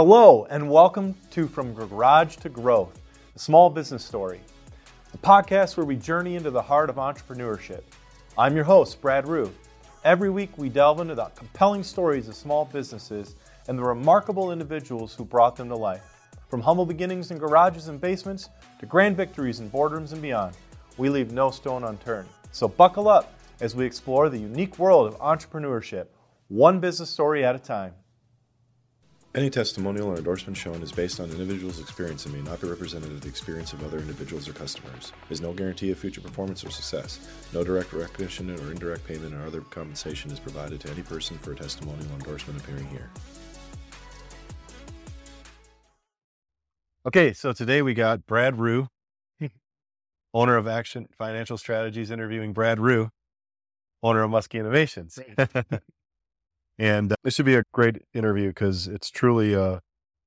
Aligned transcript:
Hello, 0.00 0.46
and 0.48 0.70
welcome 0.70 1.16
to 1.32 1.48
From 1.48 1.74
Garage 1.74 2.36
to 2.36 2.48
Growth, 2.48 3.00
a 3.34 3.38
small 3.40 3.68
business 3.68 4.04
story, 4.04 4.40
a 5.12 5.18
podcast 5.18 5.76
where 5.76 5.84
we 5.84 5.96
journey 5.96 6.36
into 6.36 6.52
the 6.52 6.62
heart 6.62 6.88
of 6.88 6.94
entrepreneurship. 6.94 7.82
I'm 8.38 8.54
your 8.54 8.62
host, 8.62 9.00
Brad 9.00 9.26
Ruh. 9.26 9.50
Every 10.04 10.30
week, 10.30 10.56
we 10.56 10.68
delve 10.68 11.00
into 11.00 11.16
the 11.16 11.24
compelling 11.34 11.82
stories 11.82 12.28
of 12.28 12.36
small 12.36 12.66
businesses 12.66 13.34
and 13.66 13.76
the 13.76 13.82
remarkable 13.82 14.52
individuals 14.52 15.16
who 15.16 15.24
brought 15.24 15.56
them 15.56 15.68
to 15.68 15.74
life. 15.74 16.28
From 16.48 16.60
humble 16.60 16.86
beginnings 16.86 17.32
in 17.32 17.38
garages 17.38 17.88
and 17.88 18.00
basements 18.00 18.50
to 18.78 18.86
grand 18.86 19.16
victories 19.16 19.58
in 19.58 19.68
boardrooms 19.68 20.12
and 20.12 20.22
beyond, 20.22 20.56
we 20.96 21.08
leave 21.08 21.32
no 21.32 21.50
stone 21.50 21.82
unturned. 21.82 22.28
So 22.52 22.68
buckle 22.68 23.08
up 23.08 23.36
as 23.60 23.74
we 23.74 23.84
explore 23.84 24.28
the 24.28 24.38
unique 24.38 24.78
world 24.78 25.12
of 25.12 25.18
entrepreneurship, 25.18 26.06
one 26.46 26.78
business 26.78 27.10
story 27.10 27.44
at 27.44 27.56
a 27.56 27.58
time. 27.58 27.94
Any 29.34 29.50
testimonial 29.50 30.08
or 30.08 30.16
endorsement 30.16 30.56
shown 30.56 30.82
is 30.82 30.90
based 30.90 31.20
on 31.20 31.26
an 31.26 31.32
individual's 31.32 31.80
experience 31.80 32.24
and 32.24 32.34
may 32.34 32.40
not 32.40 32.62
be 32.62 32.66
representative 32.66 33.16
of 33.16 33.20
the 33.20 33.28
experience 33.28 33.74
of 33.74 33.84
other 33.84 33.98
individuals 33.98 34.48
or 34.48 34.54
customers. 34.54 35.12
Is 35.28 35.42
no 35.42 35.52
guarantee 35.52 35.90
of 35.90 35.98
future 35.98 36.22
performance 36.22 36.64
or 36.64 36.70
success. 36.70 37.28
No 37.52 37.62
direct 37.62 37.92
recognition 37.92 38.50
or 38.50 38.72
indirect 38.72 39.06
payment 39.06 39.34
or 39.34 39.46
other 39.46 39.60
compensation 39.60 40.30
is 40.30 40.40
provided 40.40 40.80
to 40.80 40.90
any 40.90 41.02
person 41.02 41.36
for 41.36 41.52
a 41.52 41.56
testimonial 41.56 42.10
endorsement 42.14 42.58
appearing 42.58 42.88
here. 42.88 43.10
Okay, 47.04 47.34
so 47.34 47.52
today 47.52 47.82
we 47.82 47.92
got 47.92 48.24
Brad 48.24 48.58
Ruh, 48.58 48.86
owner 50.32 50.56
of 50.56 50.66
Action 50.66 51.06
Financial 51.18 51.58
Strategies, 51.58 52.10
interviewing 52.10 52.54
Brad 52.54 52.80
Ruh, 52.80 53.10
owner 54.02 54.22
of 54.22 54.30
Musky 54.30 54.58
Innovations. 54.58 55.18
And 56.78 57.12
uh, 57.12 57.16
this 57.24 57.34
should 57.34 57.46
be 57.46 57.56
a 57.56 57.64
great 57.72 58.02
interview 58.14 58.48
because 58.48 58.86
it's 58.86 59.10
truly 59.10 59.54
a 59.54 59.80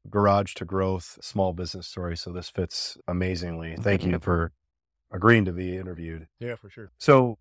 garage 0.09 0.53
to 0.55 0.65
growth 0.65 1.17
small 1.21 1.53
business 1.53 1.87
story. 1.87 2.17
So 2.17 2.31
this 2.31 2.49
fits 2.49 2.97
amazingly. 3.07 3.75
Thank 3.79 4.03
you 4.03 4.19
for 4.19 4.51
agreeing 5.11 5.45
to 5.45 5.53
be 5.53 5.77
interviewed. 5.77 6.27
Yeah, 6.39 6.55
for 6.55 6.69
sure. 6.69 6.91
So 6.97 7.37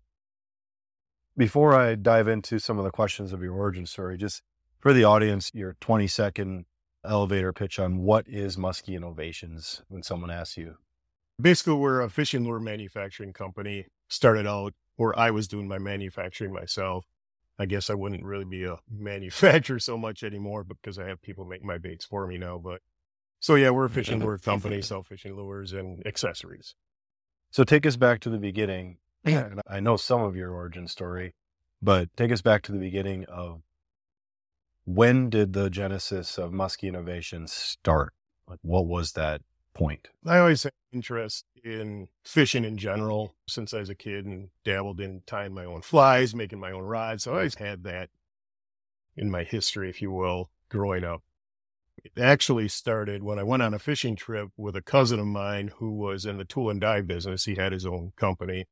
before 1.37 1.73
I 1.73 1.95
dive 1.95 2.27
into 2.27 2.59
some 2.59 2.77
of 2.77 2.83
the 2.83 2.91
questions 2.91 3.33
of 3.33 3.41
your 3.41 3.53
origin 3.53 3.85
story, 3.85 4.17
just 4.17 4.41
for 4.79 4.93
the 4.93 5.03
audience, 5.03 5.51
your 5.53 5.75
20 5.79 6.07
second 6.07 6.65
elevator 7.05 7.51
pitch 7.51 7.79
on 7.79 7.99
what 7.99 8.27
is 8.27 8.57
Musky 8.57 8.95
Innovations 8.95 9.81
when 9.87 10.03
someone 10.03 10.31
asks 10.31 10.57
you. 10.57 10.75
Basically, 11.39 11.73
we're 11.73 12.01
a 12.01 12.09
fishing 12.09 12.43
lure 12.43 12.59
manufacturing 12.59 13.33
company. 13.33 13.87
Started 14.07 14.45
out 14.45 14.73
where 14.97 15.17
I 15.17 15.31
was 15.31 15.47
doing 15.47 15.67
my 15.67 15.79
manufacturing 15.79 16.53
myself. 16.53 17.05
I 17.59 17.65
guess 17.65 17.89
I 17.89 17.93
wouldn't 17.93 18.23
really 18.23 18.45
be 18.45 18.65
a 18.65 18.77
manufacturer 18.89 19.79
so 19.79 19.97
much 19.97 20.23
anymore 20.23 20.63
because 20.63 20.97
I 20.97 21.07
have 21.07 21.21
people 21.21 21.45
make 21.45 21.63
my 21.63 21.77
baits 21.77 22.05
for 22.05 22.25
me 22.25 22.37
now. 22.37 22.57
But 22.57 22.81
so 23.39 23.55
yeah, 23.55 23.69
we're 23.69 23.85
a 23.85 23.89
fishing 23.89 24.19
lure 24.19 24.37
company, 24.37 24.81
sell 24.81 25.03
fishing 25.03 25.35
lures 25.35 25.73
and 25.73 26.05
accessories. 26.05 26.75
So 27.51 27.63
take 27.63 27.85
us 27.85 27.97
back 27.97 28.19
to 28.21 28.29
the 28.29 28.37
beginning. 28.37 28.97
And 29.23 29.61
I 29.67 29.79
know 29.79 29.97
some 29.97 30.21
of 30.21 30.35
your 30.35 30.51
origin 30.51 30.87
story, 30.87 31.35
but 31.79 32.09
take 32.17 32.31
us 32.31 32.41
back 32.41 32.63
to 32.63 32.71
the 32.71 32.79
beginning 32.79 33.25
of 33.25 33.61
when 34.85 35.29
did 35.29 35.53
the 35.53 35.69
genesis 35.69 36.39
of 36.39 36.51
Musky 36.51 36.87
Innovation 36.87 37.47
start? 37.47 38.13
Like, 38.47 38.57
what 38.63 38.87
was 38.87 39.11
that 39.11 39.41
point? 39.73 40.09
I 40.25 40.39
always 40.39 40.63
had 40.63 40.73
interest 40.91 41.45
in 41.63 42.07
fishing 42.23 42.65
in 42.65 42.77
general 42.77 43.35
since 43.47 43.73
I 43.73 43.79
was 43.79 43.89
a 43.89 43.95
kid 43.95 44.25
and 44.25 44.49
dabbled 44.63 44.99
in 44.99 45.21
tying 45.25 45.53
my 45.53 45.65
own 45.65 45.81
flies, 45.81 46.35
making 46.35 46.59
my 46.59 46.71
own 46.71 46.83
rods. 46.83 47.23
So 47.23 47.31
I 47.31 47.35
always 47.35 47.55
had 47.55 47.83
that 47.83 48.09
in 49.15 49.29
my 49.31 49.43
history, 49.43 49.89
if 49.89 50.01
you 50.01 50.11
will, 50.11 50.49
growing 50.69 51.03
up. 51.03 51.21
It 52.03 52.19
actually 52.19 52.67
started 52.67 53.21
when 53.21 53.37
I 53.37 53.43
went 53.43 53.61
on 53.61 53.73
a 53.73 53.79
fishing 53.79 54.15
trip 54.15 54.49
with 54.57 54.75
a 54.75 54.81
cousin 54.81 55.19
of 55.19 55.27
mine 55.27 55.71
who 55.77 55.91
was 55.91 56.25
in 56.25 56.37
the 56.37 56.45
tool 56.45 56.69
and 56.69 56.81
die 56.81 57.01
business. 57.01 57.45
He 57.45 57.55
had 57.55 57.73
his 57.73 57.85
own 57.85 58.13
company. 58.15 58.65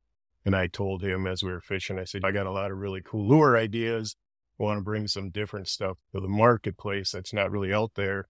And 0.45 0.55
I 0.55 0.67
told 0.67 1.03
him 1.03 1.27
as 1.27 1.43
we 1.43 1.51
were 1.51 1.61
fishing, 1.61 1.99
I 1.99 2.05
said, 2.05 2.23
I 2.23 2.31
got 2.31 2.47
a 2.47 2.51
lot 2.51 2.71
of 2.71 2.77
really 2.77 3.01
cool 3.03 3.27
lure 3.27 3.57
ideas. 3.57 4.15
I 4.59 4.63
want 4.63 4.77
to 4.79 4.83
bring 4.83 5.07
some 5.07 5.29
different 5.29 5.67
stuff 5.67 5.97
to 6.13 6.19
the 6.19 6.27
marketplace 6.27 7.11
that's 7.11 7.33
not 7.33 7.51
really 7.51 7.73
out 7.73 7.91
there. 7.95 8.27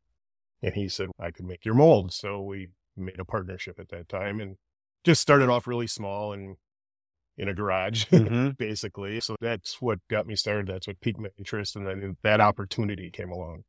And 0.61 0.73
he 0.73 0.89
said, 0.89 1.09
I 1.19 1.31
could 1.31 1.45
make 1.45 1.65
your 1.65 1.75
mold. 1.75 2.13
So 2.13 2.41
we 2.41 2.69
made 2.97 3.19
a 3.19 3.25
partnership 3.25 3.79
at 3.79 3.89
that 3.89 4.09
time 4.09 4.39
and 4.39 4.57
just 5.03 5.21
started 5.21 5.49
off 5.49 5.67
really 5.67 5.87
small 5.87 6.33
and 6.33 6.57
in 7.37 7.47
a 7.47 7.53
garage, 7.53 8.05
mm-hmm. 8.07 8.49
basically. 8.57 9.21
So 9.21 9.35
that's 9.39 9.81
what 9.81 9.99
got 10.09 10.27
me 10.27 10.35
started. 10.35 10.67
That's 10.67 10.87
what 10.87 10.99
piqued 10.99 11.19
my 11.19 11.29
interest. 11.37 11.75
And 11.75 11.87
then 11.87 12.17
that 12.21 12.41
opportunity 12.41 13.09
came 13.09 13.31
along. 13.31 13.63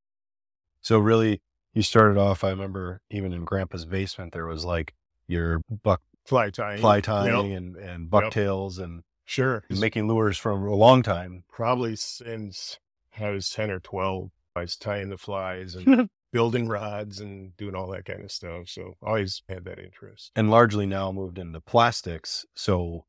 So 0.82 0.98
really, 0.98 1.40
you 1.72 1.82
started 1.82 2.18
off, 2.18 2.42
I 2.42 2.50
remember 2.50 3.00
even 3.10 3.32
in 3.32 3.44
grandpa's 3.44 3.84
basement, 3.84 4.32
there 4.32 4.46
was 4.46 4.64
like 4.64 4.94
your 5.28 5.60
buck 5.84 6.02
fly 6.26 6.50
tying, 6.50 6.80
fly 6.80 7.00
tying 7.00 7.50
yep. 7.50 7.58
and, 7.58 7.76
and 7.76 8.10
bucktails 8.10 8.78
yep. 8.78 8.88
and 8.88 9.02
sure 9.24 9.64
making 9.70 10.08
lures 10.08 10.36
from 10.36 10.66
a 10.66 10.74
long 10.74 11.02
time. 11.02 11.44
Probably 11.48 11.94
since 11.94 12.78
I 13.18 13.30
was 13.30 13.50
10 13.50 13.70
or 13.70 13.78
12, 13.78 14.30
I 14.56 14.60
was 14.62 14.76
tying 14.76 15.10
the 15.10 15.18
flies 15.18 15.76
and 15.76 16.10
building 16.32 16.68
rods 16.68 17.20
and 17.20 17.56
doing 17.56 17.74
all 17.74 17.88
that 17.88 18.04
kind 18.04 18.22
of 18.22 18.30
stuff. 18.30 18.68
So 18.68 18.94
always 19.02 19.42
had 19.48 19.64
that 19.64 19.78
interest. 19.78 20.30
And 20.36 20.50
largely 20.50 20.86
now 20.86 21.12
moved 21.12 21.38
into 21.38 21.60
plastics. 21.60 22.46
So 22.54 23.04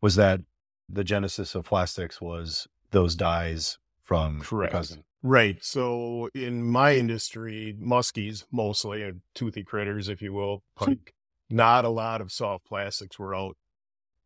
was 0.00 0.16
that 0.16 0.40
the 0.88 1.04
genesis 1.04 1.54
of 1.54 1.64
plastics 1.64 2.20
was 2.20 2.68
those 2.90 3.16
dies 3.16 3.78
from 4.02 4.40
Correct. 4.40 4.72
cousin? 4.72 5.04
Right. 5.22 5.62
So 5.64 6.28
in 6.34 6.62
my 6.62 6.94
industry, 6.94 7.76
muskies 7.80 8.44
mostly, 8.52 9.02
and 9.02 9.22
toothy 9.34 9.64
critters, 9.64 10.08
if 10.08 10.22
you 10.22 10.32
will, 10.32 10.62
hmm. 10.76 10.84
pike. 10.84 11.14
Not 11.48 11.84
a 11.84 11.90
lot 11.90 12.20
of 12.20 12.32
soft 12.32 12.66
plastics 12.66 13.20
were 13.20 13.34
out 13.34 13.56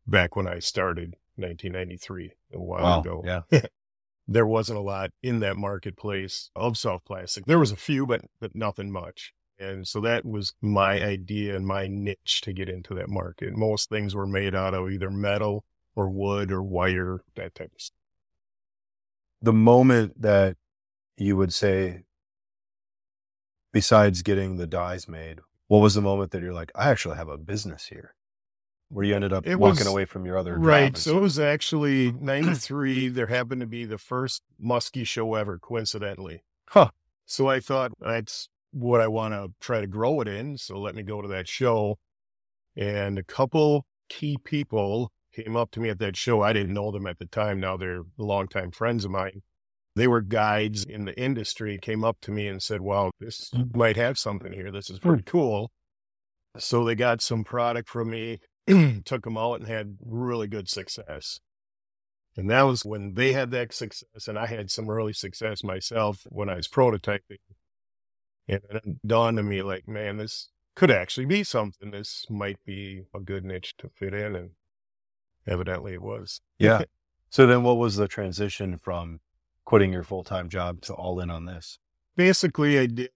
back 0.07 0.35
when 0.35 0.47
I 0.47 0.57
started 0.57 1.15
1993 1.35 2.31
a 2.53 2.59
while 2.59 2.83
wow. 2.83 3.01
ago. 3.01 3.23
Yeah. 3.51 3.61
there 4.33 4.45
wasn't 4.45 4.79
a 4.79 4.81
lot 4.81 5.11
in 5.21 5.39
that 5.39 5.57
marketplace 5.57 6.49
of 6.55 6.77
soft 6.77 7.05
plastic. 7.05 7.45
There 7.45 7.59
was 7.59 7.71
a 7.71 7.75
few, 7.77 8.05
but 8.05 8.21
but 8.39 8.55
nothing 8.55 8.91
much. 8.91 9.33
And 9.59 9.87
so 9.87 10.01
that 10.01 10.25
was 10.25 10.53
my 10.59 11.03
idea 11.03 11.55
and 11.55 11.67
my 11.67 11.87
niche 11.87 12.41
to 12.41 12.53
get 12.53 12.67
into 12.67 12.95
that 12.95 13.09
market. 13.09 13.55
Most 13.55 13.89
things 13.89 14.15
were 14.15 14.25
made 14.25 14.55
out 14.55 14.73
of 14.73 14.89
either 14.89 15.11
metal 15.11 15.63
or 15.95 16.09
wood 16.09 16.51
or 16.51 16.63
wire, 16.63 17.21
that 17.35 17.53
type 17.53 17.71
of 17.73 17.81
stuff. 17.81 17.97
The 19.41 19.53
moment 19.53 20.19
that 20.19 20.57
you 21.17 21.37
would 21.37 21.53
say, 21.53 22.03
besides 23.71 24.23
getting 24.23 24.57
the 24.57 24.67
dies 24.67 25.07
made, 25.07 25.39
what 25.67 25.79
was 25.79 25.93
the 25.93 26.01
moment 26.01 26.31
that 26.31 26.41
you're 26.41 26.53
like, 26.53 26.71
I 26.73 26.89
actually 26.89 27.17
have 27.17 27.29
a 27.29 27.37
business 27.37 27.85
here? 27.85 28.15
Where 28.91 29.05
you 29.05 29.15
ended 29.15 29.31
up 29.31 29.47
it 29.47 29.55
walking 29.55 29.85
was, 29.85 29.87
away 29.87 30.05
from 30.05 30.25
your 30.25 30.37
other 30.37 30.57
right. 30.57 30.97
So 30.97 31.17
it 31.17 31.21
was 31.21 31.39
actually 31.39 32.11
'93. 32.19 33.09
there 33.09 33.27
happened 33.27 33.61
to 33.61 33.67
be 33.67 33.85
the 33.85 33.97
first 33.97 34.43
Muskie 34.63 35.07
show 35.07 35.33
ever, 35.35 35.57
coincidentally. 35.57 36.43
Huh. 36.69 36.89
So 37.25 37.47
I 37.47 37.59
thought 37.59 37.91
that's 37.99 38.49
what 38.71 39.01
I 39.01 39.07
want 39.07 39.33
to 39.33 39.53
try 39.59 39.79
to 39.81 39.87
grow 39.87 40.21
it 40.21 40.27
in. 40.27 40.57
So 40.57 40.77
let 40.77 40.95
me 40.95 41.03
go 41.03 41.21
to 41.21 41.27
that 41.29 41.47
show. 41.47 41.97
And 42.75 43.17
a 43.17 43.23
couple 43.23 43.85
key 44.09 44.37
people 44.43 45.11
came 45.33 45.55
up 45.55 45.71
to 45.71 45.79
me 45.79 45.89
at 45.89 45.99
that 45.99 46.17
show. 46.17 46.41
I 46.41 46.53
didn't 46.53 46.73
know 46.73 46.91
them 46.91 47.07
at 47.07 47.19
the 47.19 47.25
time. 47.25 47.59
Now 47.59 47.77
they're 47.77 48.03
longtime 48.17 48.71
friends 48.71 49.05
of 49.05 49.11
mine. 49.11 49.41
They 49.95 50.07
were 50.07 50.21
guides 50.21 50.85
in 50.85 51.03
the 51.03 51.17
industry, 51.19 51.77
came 51.81 52.03
up 52.03 52.17
to 52.21 52.31
me 52.31 52.47
and 52.47 52.61
said, 52.61 52.79
Wow, 52.79 53.11
this 53.19 53.49
mm. 53.49 53.75
might 53.75 53.97
have 53.97 54.17
something 54.17 54.53
here. 54.53 54.71
This 54.71 54.89
is 54.89 54.99
pretty 54.99 55.23
cool. 55.23 55.71
So 56.57 56.83
they 56.83 56.95
got 56.95 57.21
some 57.21 57.43
product 57.43 57.89
from 57.89 58.09
me 58.09 58.39
took 59.05 59.23
them 59.23 59.37
out 59.37 59.59
and 59.59 59.67
had 59.67 59.97
really 60.05 60.47
good 60.47 60.69
success. 60.69 61.39
And 62.37 62.49
that 62.49 62.61
was 62.61 62.85
when 62.85 63.15
they 63.15 63.33
had 63.33 63.51
that 63.51 63.73
success, 63.73 64.27
and 64.27 64.39
I 64.39 64.45
had 64.45 64.71
some 64.71 64.89
early 64.89 65.13
success 65.13 65.63
myself 65.63 66.25
when 66.29 66.49
I 66.49 66.55
was 66.55 66.67
prototyping. 66.67 67.39
And 68.47 68.61
it 68.69 69.07
dawned 69.07 69.37
on 69.37 69.47
me 69.47 69.61
like, 69.61 69.87
man, 69.87 70.17
this 70.17 70.49
could 70.75 70.91
actually 70.91 71.25
be 71.25 71.43
something. 71.43 71.91
This 71.91 72.25
might 72.29 72.57
be 72.65 73.03
a 73.13 73.19
good 73.19 73.43
niche 73.43 73.75
to 73.79 73.89
fit 73.89 74.13
in. 74.13 74.35
And 74.35 74.51
evidently 75.45 75.93
it 75.93 76.01
was. 76.01 76.41
Yeah. 76.57 76.83
so 77.29 77.45
then 77.45 77.63
what 77.63 77.77
was 77.77 77.95
the 77.95 78.07
transition 78.07 78.77
from 78.77 79.19
quitting 79.65 79.93
your 79.93 80.03
full 80.03 80.23
time 80.23 80.49
job 80.49 80.81
to 80.83 80.93
all 80.93 81.19
in 81.19 81.29
on 81.29 81.45
this? 81.45 81.79
Basically, 82.15 82.79
I 82.79 82.85
did 82.87 83.09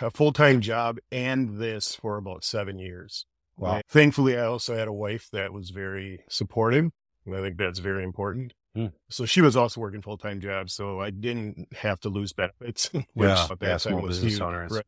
a 0.00 0.10
full 0.10 0.32
time 0.32 0.60
job 0.60 0.98
and 1.10 1.58
this 1.60 1.94
for 1.94 2.16
about 2.16 2.44
seven 2.44 2.78
years. 2.78 3.26
Wow. 3.56 3.80
Thankfully, 3.88 4.36
I 4.36 4.46
also 4.46 4.76
had 4.76 4.88
a 4.88 4.92
wife 4.92 5.28
that 5.32 5.52
was 5.52 5.70
very 5.70 6.24
supportive. 6.28 6.90
And 7.26 7.34
I 7.34 7.40
think 7.40 7.56
that's 7.56 7.78
very 7.78 8.04
important. 8.04 8.52
Mm. 8.76 8.92
So 9.08 9.24
she 9.24 9.40
was 9.40 9.56
also 9.56 9.80
working 9.80 10.02
full 10.02 10.18
time 10.18 10.40
jobs, 10.40 10.74
so 10.74 11.00
I 11.00 11.10
didn't 11.10 11.68
have 11.76 12.00
to 12.00 12.08
lose 12.08 12.32
benefits. 12.32 12.90
Which 12.92 13.06
yeah, 13.16 13.46
at 13.50 13.60
that 13.60 13.66
yeah, 13.66 13.78
time 13.78 14.02
was 14.02 14.20
huge. 14.20 14.40
Right. 14.40 14.84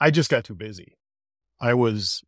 I 0.00 0.10
just 0.10 0.30
got 0.30 0.44
too 0.44 0.54
busy. 0.54 0.96
I 1.60 1.74
was 1.74 2.22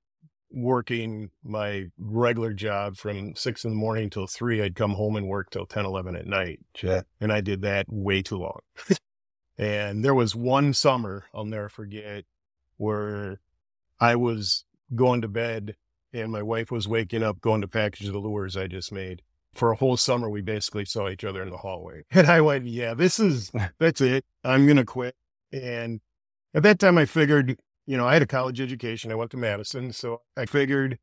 working 0.50 1.30
my 1.42 1.86
regular 1.98 2.52
job 2.52 2.96
from 2.96 3.34
six 3.36 3.64
in 3.64 3.70
the 3.70 3.76
morning 3.76 4.10
till 4.10 4.26
three. 4.26 4.62
I'd 4.62 4.74
come 4.74 4.92
home 4.92 5.16
and 5.16 5.28
work 5.28 5.50
till 5.50 5.66
10, 5.66 5.84
11 5.84 6.16
at 6.16 6.26
night. 6.26 6.60
Shit. 6.74 7.06
And 7.20 7.32
I 7.32 7.40
did 7.40 7.62
that 7.62 7.86
way 7.88 8.22
too 8.22 8.38
long. 8.38 8.60
And 9.58 10.04
there 10.04 10.14
was 10.14 10.34
one 10.34 10.74
summer 10.74 11.24
I'll 11.34 11.44
never 11.44 11.68
forget 11.68 12.24
where 12.76 13.40
I 13.98 14.16
was 14.16 14.64
going 14.94 15.20
to 15.22 15.28
bed 15.28 15.76
and 16.12 16.32
my 16.32 16.42
wife 16.42 16.70
was 16.70 16.88
waking 16.88 17.22
up 17.22 17.40
going 17.40 17.60
to 17.60 17.68
package 17.68 18.06
the 18.06 18.18
lures 18.18 18.56
I 18.56 18.66
just 18.66 18.92
made. 18.92 19.22
For 19.54 19.70
a 19.70 19.76
whole 19.76 19.96
summer, 19.96 20.28
we 20.28 20.42
basically 20.42 20.84
saw 20.84 21.08
each 21.08 21.24
other 21.24 21.42
in 21.42 21.50
the 21.50 21.56
hallway. 21.58 22.02
And 22.10 22.26
I 22.26 22.40
went, 22.40 22.66
yeah, 22.66 22.94
this 22.94 23.18
is, 23.18 23.50
that's 23.78 24.00
it. 24.00 24.24
I'm 24.44 24.66
going 24.66 24.76
to 24.76 24.84
quit. 24.84 25.14
And 25.52 26.00
at 26.54 26.62
that 26.62 26.78
time, 26.78 26.98
I 26.98 27.06
figured, 27.06 27.58
you 27.86 27.96
know, 27.96 28.06
I 28.06 28.14
had 28.14 28.22
a 28.22 28.26
college 28.26 28.60
education. 28.60 29.10
I 29.10 29.14
went 29.14 29.30
to 29.32 29.36
Madison. 29.36 29.92
So 29.92 30.22
I 30.36 30.46
figured 30.46 30.98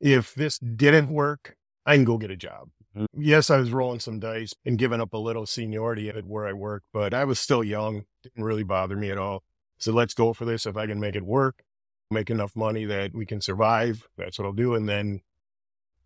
if 0.00 0.34
this 0.34 0.58
didn't 0.58 1.08
work, 1.08 1.56
I 1.84 1.96
can 1.96 2.04
go 2.04 2.18
get 2.18 2.30
a 2.30 2.36
job. 2.36 2.68
Mm-hmm. 2.96 3.22
Yes, 3.22 3.50
I 3.50 3.56
was 3.56 3.72
rolling 3.72 4.00
some 4.00 4.20
dice 4.20 4.54
and 4.64 4.78
giving 4.78 5.00
up 5.00 5.12
a 5.12 5.18
little 5.18 5.46
seniority 5.46 6.08
at 6.08 6.26
where 6.26 6.46
I 6.46 6.52
worked, 6.52 6.86
but 6.92 7.14
I 7.14 7.24
was 7.24 7.40
still 7.40 7.64
young. 7.64 8.04
Didn't 8.22 8.44
really 8.44 8.64
bother 8.64 8.96
me 8.96 9.10
at 9.10 9.18
all. 9.18 9.42
So 9.78 9.92
let's 9.92 10.14
go 10.14 10.32
for 10.32 10.44
this. 10.44 10.66
If 10.66 10.76
I 10.76 10.86
can 10.86 11.00
make 11.00 11.16
it 11.16 11.24
work, 11.24 11.64
make 12.12 12.30
enough 12.30 12.54
money 12.54 12.84
that 12.84 13.14
we 13.14 13.26
can 13.26 13.40
survive, 13.40 14.08
that's 14.16 14.38
what 14.38 14.46
I'll 14.46 14.52
do. 14.52 14.74
And 14.74 14.88
then 14.88 15.20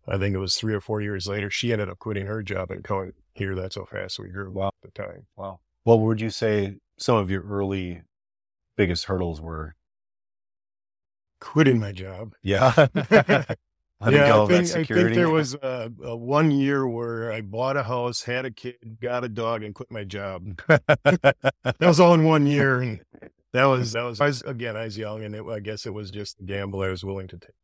I 0.07 0.17
think 0.17 0.33
it 0.33 0.39
was 0.39 0.57
three 0.57 0.73
or 0.73 0.81
four 0.81 1.01
years 1.01 1.27
later, 1.27 1.49
she 1.49 1.71
ended 1.71 1.89
up 1.89 1.99
quitting 1.99 2.25
her 2.25 2.41
job 2.41 2.71
and 2.71 2.83
going 2.83 3.13
here. 3.33 3.55
That's 3.55 3.75
how 3.75 3.85
fast 3.85 4.19
we 4.19 4.29
grew 4.29 4.51
wow. 4.51 4.67
at 4.67 4.93
the 4.93 5.03
time. 5.03 5.27
Wow. 5.35 5.59
What 5.83 5.99
would 5.99 6.21
you 6.21 6.29
say 6.29 6.77
some 6.97 7.17
of 7.17 7.29
your 7.29 7.43
early 7.43 8.03
biggest 8.75 9.05
hurdles 9.05 9.41
were? 9.41 9.75
Quitting 11.39 11.79
my 11.79 11.91
job. 11.91 12.33
Yeah. 12.41 12.87
yeah, 14.11 14.43
I 14.43 14.45
think, 14.45 14.69
I 14.75 14.83
think, 14.83 15.15
there 15.15 15.29
was 15.29 15.55
a, 15.55 15.91
a, 16.03 16.15
one 16.15 16.51
year 16.51 16.87
where 16.87 17.31
I 17.31 17.41
bought 17.41 17.77
a 17.77 17.83
house, 17.83 18.21
had 18.21 18.45
a 18.45 18.51
kid, 18.51 18.75
got 19.01 19.23
a 19.23 19.29
dog, 19.29 19.63
and 19.63 19.73
quit 19.73 19.89
my 19.89 20.03
job. 20.03 20.61
that 20.67 21.77
was 21.79 21.99
all 21.99 22.13
in 22.13 22.23
one 22.23 22.45
year, 22.45 22.79
and 22.79 22.99
that 23.53 23.65
was 23.65 23.93
that 23.93 24.03
was, 24.03 24.21
I 24.21 24.27
was 24.27 24.41
again 24.43 24.75
I 24.75 24.85
was 24.85 24.97
young, 24.97 25.23
and 25.23 25.35
it, 25.35 25.43
I 25.45 25.59
guess 25.59 25.85
it 25.85 25.93
was 25.93 26.11
just 26.11 26.39
a 26.39 26.43
gamble 26.43 26.81
I 26.81 26.89
was 26.89 27.03
willing 27.03 27.27
to 27.29 27.37
take. 27.37 27.55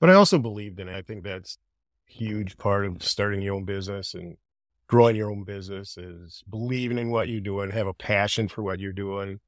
But 0.00 0.10
I 0.10 0.14
also 0.14 0.38
believed 0.38 0.80
in 0.80 0.88
it. 0.88 0.96
I 0.96 1.02
think 1.02 1.24
that's 1.24 1.58
a 2.08 2.12
huge 2.12 2.56
part 2.56 2.86
of 2.86 3.02
starting 3.02 3.42
your 3.42 3.54
own 3.54 3.64
business 3.64 4.14
and 4.14 4.36
growing 4.88 5.16
your 5.16 5.30
own 5.30 5.44
business 5.44 5.98
is 5.98 6.42
believing 6.48 6.98
in 6.98 7.10
what 7.10 7.28
you're 7.28 7.40
doing, 7.40 7.70
have 7.70 7.86
a 7.86 7.94
passion 7.94 8.48
for 8.48 8.62
what 8.62 8.80
you're 8.80 8.92
doing, 8.92 9.40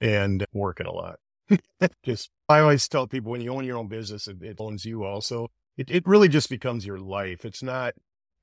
and 0.00 0.44
working 0.52 0.86
a 0.86 0.92
lot. 0.92 1.18
just 2.04 2.30
I 2.48 2.60
always 2.60 2.88
tell 2.88 3.06
people 3.06 3.32
when 3.32 3.40
you 3.40 3.52
own 3.52 3.64
your 3.64 3.78
own 3.78 3.88
business, 3.88 4.28
it, 4.28 4.42
it 4.42 4.56
owns 4.58 4.84
you 4.84 5.04
also 5.04 5.50
it, 5.76 5.90
it 5.90 6.06
really 6.06 6.28
just 6.28 6.48
becomes 6.48 6.86
your 6.86 6.98
life. 6.98 7.44
It's 7.44 7.62
not 7.62 7.94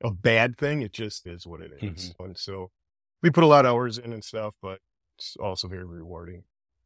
a 0.03 0.11
bad 0.11 0.57
thing. 0.57 0.81
It 0.81 0.93
just 0.93 1.27
is 1.27 1.47
what 1.47 1.61
it 1.61 1.71
is. 1.81 2.09
Mm-hmm. 2.09 2.23
And 2.23 2.37
so 2.37 2.71
we 3.21 3.29
put 3.29 3.43
a 3.43 3.47
lot 3.47 3.65
of 3.65 3.71
hours 3.71 3.97
in 3.97 4.13
and 4.13 4.23
stuff, 4.23 4.53
but 4.61 4.79
it's 5.17 5.37
also 5.37 5.67
very 5.67 5.85
rewarding. 5.85 6.43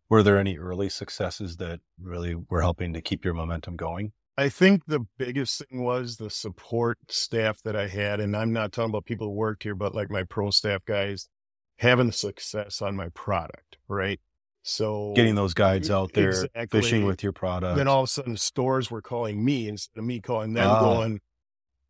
Were 0.09 0.23
there 0.23 0.37
any 0.37 0.57
early 0.57 0.89
successes 0.89 1.57
that 1.57 1.79
really 1.99 2.35
were 2.35 2.61
helping 2.61 2.93
to 2.93 3.01
keep 3.01 3.25
your 3.25 3.33
momentum 3.33 3.75
going? 3.75 4.11
I 4.37 4.49
think 4.49 4.85
the 4.85 5.05
biggest 5.17 5.63
thing 5.63 5.83
was 5.83 6.17
the 6.17 6.29
support 6.29 6.97
staff 7.09 7.61
that 7.63 7.75
I 7.75 7.87
had. 7.87 8.19
And 8.19 8.35
I'm 8.35 8.51
not 8.51 8.71
talking 8.71 8.89
about 8.89 9.05
people 9.05 9.27
who 9.27 9.33
worked 9.33 9.63
here, 9.63 9.75
but 9.75 9.95
like 9.95 10.09
my 10.09 10.23
pro 10.23 10.51
staff 10.51 10.83
guys 10.85 11.29
having 11.77 12.07
the 12.07 12.13
success 12.13 12.81
on 12.81 12.95
my 12.95 13.09
product, 13.09 13.77
right? 13.87 14.19
So 14.63 15.13
getting 15.15 15.35
those 15.35 15.53
guides 15.53 15.91
out 15.91 16.13
there, 16.13 16.29
exactly. 16.29 16.81
fishing 16.81 17.05
with 17.05 17.21
your 17.21 17.31
product. 17.31 17.77
Then 17.77 17.87
all 17.87 18.01
of 18.01 18.05
a 18.05 18.07
sudden, 18.07 18.35
stores 18.35 18.89
were 18.89 19.01
calling 19.01 19.45
me 19.45 19.67
instead 19.67 19.99
of 19.99 20.05
me 20.05 20.19
calling 20.19 20.53
them, 20.53 20.67
ah. 20.67 20.79
going, 20.79 21.21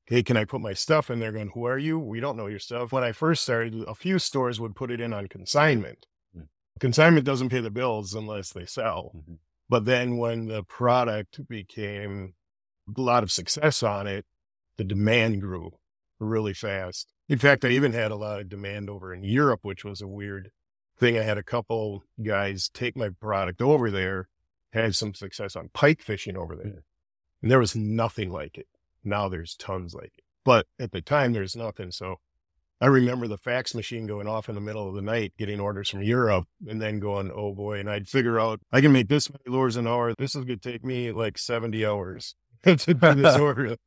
"Hey, 0.06 0.24
can 0.24 0.36
I 0.36 0.44
put 0.44 0.60
my 0.60 0.74
stuff 0.74 1.10
in?" 1.10 1.20
there? 1.20 1.32
going, 1.32 1.52
"Who 1.54 1.64
are 1.66 1.78
you? 1.78 1.98
We 1.98 2.20
don't 2.20 2.36
know 2.36 2.48
your 2.48 2.60
stuff." 2.60 2.92
When 2.92 3.04
I 3.04 3.14
first 3.14 3.44
started, 3.44 3.86
a 3.88 3.96
few 3.96 4.20
stores 4.20 4.60
would 4.60 4.76
put 4.76 4.92
it 4.92 5.00
in 5.00 5.14
on 5.14 5.28
consignment. 5.28 6.06
Consignment 6.80 7.26
doesn't 7.26 7.50
pay 7.50 7.62
the 7.62 7.72
bills 7.72 8.14
unless 8.14 8.52
they 8.52 8.66
sell. 8.66 9.12
Mm-hmm. 9.16 9.36
But 9.70 9.86
then 9.86 10.18
when 10.18 10.48
the 10.48 10.64
product 10.64 11.48
became 11.48 12.34
a 12.88 13.02
lot 13.02 13.24
of 13.24 13.32
success 13.32 13.82
on 13.82 14.08
it, 14.08 14.26
the 14.78 14.84
demand 14.84 15.42
grew 15.42 15.72
really 16.20 16.54
fast. 16.54 17.14
In 17.28 17.40
fact, 17.40 17.66
I 17.66 17.70
even 17.70 17.94
had 17.94 18.12
a 18.12 18.16
lot 18.16 18.40
of 18.40 18.50
demand 18.50 18.90
over 18.90 19.14
in 19.14 19.24
Europe, 19.24 19.62
which 19.64 19.84
was 19.84 20.02
a 20.02 20.08
weird 20.08 20.52
thing. 20.98 21.18
I 21.18 21.24
had 21.24 21.38
a 21.38 21.44
couple 21.44 22.04
guys 22.24 22.70
take 22.70 22.96
my 22.96 23.10
product 23.10 23.62
over 23.62 23.90
there, 23.90 24.28
had 24.72 24.96
some 24.96 25.14
success 25.14 25.56
on 25.56 25.70
pike 25.74 26.02
fishing 26.02 26.38
over 26.38 26.56
there. 26.56 26.84
And 27.42 27.52
there 27.52 27.60
was 27.60 27.76
nothing 27.76 28.32
like 28.32 28.58
it. 28.58 28.68
Now 29.04 29.30
there's 29.30 29.56
tons 29.56 29.94
like 29.94 30.14
it. 30.18 30.24
But 30.44 30.68
at 30.80 30.92
the 30.92 31.02
time, 31.02 31.34
there's 31.34 31.56
nothing. 31.56 31.92
So 31.92 32.18
I 32.82 32.88
remember 32.88 33.28
the 33.28 33.38
fax 33.38 33.74
machine 33.74 34.06
going 34.06 34.28
off 34.28 34.50
in 34.50 34.56
the 34.56 34.62
middle 34.62 34.88
of 34.88 34.96
the 34.96 35.02
night, 35.02 35.34
getting 35.38 35.60
orders 35.60 35.90
from 35.90 36.02
Europe, 36.02 36.48
and 36.68 36.82
then 36.82 37.00
going, 37.00 37.32
oh 37.34 37.54
boy. 37.54 37.80
And 37.80 37.90
I'd 37.90 38.08
figure 38.08 38.40
out, 38.40 38.60
I 38.72 38.82
can 38.82 38.92
make 38.92 39.08
this 39.08 39.30
many 39.30 39.44
lures 39.48 39.78
an 39.78 39.88
hour. 39.88 40.14
This 40.18 40.36
is 40.36 40.44
going 40.44 40.60
to 40.60 40.72
take 40.72 40.84
me 40.84 41.12
like 41.12 41.38
70 41.38 41.86
hours 41.86 42.36
to 42.64 42.76
do 42.76 43.14
this 43.16 43.38
order. 43.40 43.78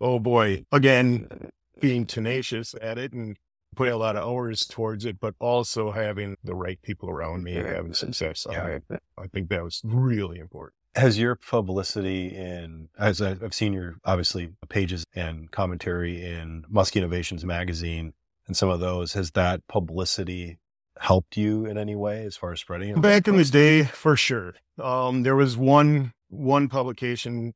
oh 0.00 0.18
boy. 0.18 0.64
Again, 0.70 1.50
being 1.80 2.04
tenacious 2.06 2.74
at 2.82 2.98
it 2.98 3.12
and 3.12 3.36
putting 3.74 3.94
a 3.94 3.98
lot 3.98 4.16
of 4.16 4.28
hours 4.28 4.66
towards 4.66 5.04
it, 5.04 5.18
but 5.18 5.34
also 5.40 5.90
having 5.90 6.36
the 6.44 6.54
right 6.54 6.80
people 6.82 7.10
around 7.10 7.44
me 7.44 7.56
and 7.56 7.66
having 7.66 7.94
success 7.94 8.46
on 8.46 8.54
it. 8.54 8.84
I 9.18 9.26
think 9.26 9.48
that 9.48 9.64
was 9.64 9.80
really 9.84 10.38
important. 10.38 10.74
Has 10.94 11.18
your 11.18 11.34
publicity 11.34 12.28
in, 12.28 12.88
as 12.96 13.20
I've 13.20 13.52
seen 13.52 13.72
your 13.72 13.96
obviously 14.04 14.50
pages 14.68 15.04
and 15.14 15.50
commentary 15.50 16.24
in 16.24 16.64
Musky 16.68 17.00
Innovations 17.00 17.44
magazine 17.44 18.12
and 18.46 18.56
some 18.56 18.68
of 18.68 18.80
those, 18.80 19.14
has 19.14 19.32
that 19.32 19.66
publicity 19.68 20.58
helped 20.98 21.36
you 21.36 21.66
in 21.66 21.76
any 21.76 21.94
way 21.94 22.24
as 22.24 22.36
far 22.36 22.52
as 22.52 22.60
spreading 22.60 22.90
it? 22.90 23.00
Back 23.00 23.28
in 23.28 23.36
the 23.36 23.44
day, 23.44 23.84
for 23.84 24.16
sure. 24.16 24.54
Um, 24.78 25.22
there 25.22 25.36
was 25.36 25.56
one 25.56 26.12
one 26.28 26.68
publication 26.68 27.54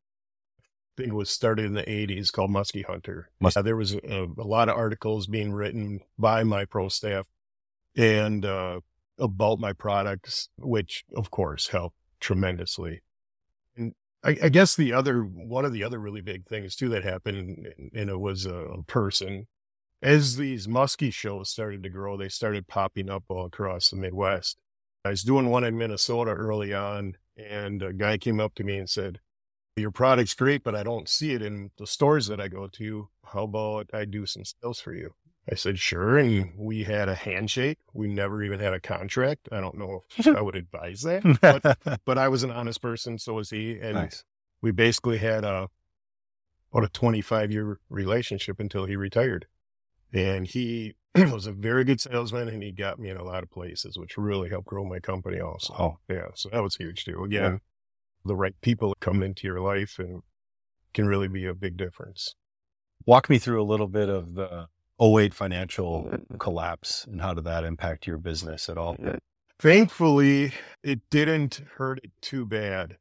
I 0.98 1.02
think 1.02 1.12
it 1.12 1.16
was 1.16 1.30
started 1.30 1.64
in 1.64 1.74
the 1.74 1.84
80s 1.84 2.32
called 2.32 2.50
Musky 2.50 2.82
Hunter. 2.82 3.30
Mus- 3.40 3.56
uh, 3.56 3.62
there 3.62 3.76
was 3.76 3.94
a, 3.94 4.26
a, 4.36 4.42
lot 4.42 4.68
of 4.68 4.76
articles 4.76 5.28
being 5.28 5.52
written 5.52 6.00
by 6.18 6.42
my 6.42 6.64
pro 6.64 6.88
staff 6.88 7.28
and 7.96 8.44
uh, 8.44 8.80
about 9.16 9.60
my 9.60 9.72
products, 9.72 10.48
which 10.58 11.04
of 11.14 11.30
course 11.30 11.68
helped 11.68 11.96
tremendously. 12.18 13.02
And 13.76 13.94
I, 14.24 14.36
I, 14.42 14.48
guess 14.48 14.74
the 14.74 14.92
other, 14.92 15.22
one 15.22 15.64
of 15.64 15.72
the 15.72 15.84
other 15.84 16.00
really 16.00 16.20
big 16.20 16.46
things 16.46 16.74
too 16.74 16.88
that 16.88 17.04
happened, 17.04 17.68
and 17.94 18.10
it 18.10 18.18
was 18.18 18.44
a 18.44 18.82
person, 18.88 19.46
as 20.02 20.36
these 20.36 20.66
muskie 20.66 21.12
shows 21.12 21.48
started 21.48 21.82
to 21.82 21.90
grow, 21.90 22.16
they 22.16 22.28
started 22.28 22.68
popping 22.68 23.10
up 23.10 23.24
all 23.28 23.46
across 23.46 23.90
the 23.90 23.96
Midwest. 23.96 24.60
I 25.04 25.10
was 25.10 25.22
doing 25.22 25.48
one 25.48 25.64
in 25.64 25.78
Minnesota 25.78 26.32
early 26.32 26.74
on, 26.74 27.16
and 27.36 27.82
a 27.82 27.92
guy 27.92 28.18
came 28.18 28.40
up 28.40 28.54
to 28.56 28.64
me 28.64 28.78
and 28.78 28.88
said, 28.88 29.20
your 29.78 29.90
product's 29.90 30.34
great, 30.34 30.64
but 30.64 30.74
I 30.74 30.82
don't 30.82 31.08
see 31.08 31.32
it 31.32 31.42
in 31.42 31.70
the 31.78 31.86
stores 31.86 32.26
that 32.26 32.40
I 32.40 32.48
go 32.48 32.66
to. 32.66 33.08
How 33.24 33.44
about 33.44 33.90
I 33.94 34.04
do 34.04 34.26
some 34.26 34.44
sales 34.44 34.80
for 34.80 34.92
you? 34.92 35.14
I 35.50 35.54
said, 35.54 35.78
sure. 35.78 36.18
And 36.18 36.52
we 36.58 36.84
had 36.84 37.08
a 37.08 37.14
handshake. 37.14 37.78
We 37.94 38.08
never 38.08 38.42
even 38.42 38.60
had 38.60 38.74
a 38.74 38.80
contract. 38.80 39.48
I 39.50 39.60
don't 39.60 39.78
know 39.78 40.04
if 40.16 40.26
I 40.26 40.40
would 40.40 40.56
advise 40.56 41.02
that, 41.02 41.22
but, 41.40 42.00
but, 42.04 42.18
I 42.18 42.28
was 42.28 42.42
an 42.42 42.50
honest 42.50 42.82
person. 42.82 43.18
So 43.18 43.34
was 43.34 43.50
he. 43.50 43.78
And 43.80 43.94
nice. 43.94 44.24
we 44.60 44.72
basically 44.72 45.18
had 45.18 45.44
a, 45.44 45.68
about 46.70 46.84
a 46.84 46.88
25 46.88 47.50
year 47.50 47.78
relationship 47.88 48.60
until 48.60 48.84
he 48.84 48.96
retired. 48.96 49.46
And 50.12 50.46
he 50.46 50.94
was 51.14 51.46
a 51.46 51.52
very 51.52 51.84
good 51.84 52.00
salesman 52.00 52.48
and 52.48 52.62
he 52.62 52.72
got 52.72 52.98
me 52.98 53.10
in 53.10 53.16
a 53.16 53.24
lot 53.24 53.42
of 53.42 53.50
places, 53.50 53.98
which 53.98 54.16
really 54.16 54.48
helped 54.48 54.68
grow 54.68 54.84
my 54.84 55.00
company 55.00 55.40
also. 55.40 55.74
Oh, 55.78 55.98
yeah. 56.08 56.28
So 56.34 56.48
that 56.50 56.62
was 56.62 56.76
huge 56.76 57.04
too. 57.04 57.24
Again, 57.24 57.60
the 58.24 58.36
right 58.36 58.54
people 58.60 58.94
come 59.00 59.22
into 59.22 59.46
your 59.46 59.60
life 59.60 59.98
and 59.98 60.22
can 60.94 61.06
really 61.06 61.28
be 61.28 61.46
a 61.46 61.54
big 61.54 61.76
difference. 61.76 62.34
Walk 63.06 63.30
me 63.30 63.38
through 63.38 63.62
a 63.62 63.64
little 63.64 63.88
bit 63.88 64.08
of 64.08 64.34
the 64.34 64.68
08 65.00 65.32
financial 65.32 66.10
collapse 66.38 67.06
and 67.10 67.20
how 67.20 67.34
did 67.34 67.44
that 67.44 67.64
impact 67.64 68.06
your 68.06 68.18
business 68.18 68.68
at 68.68 68.76
all? 68.76 68.96
Thankfully, 69.58 70.52
it 70.82 71.00
didn't 71.10 71.62
hurt 71.76 72.00
it 72.04 72.12
too 72.20 72.46
bad. 72.46 72.96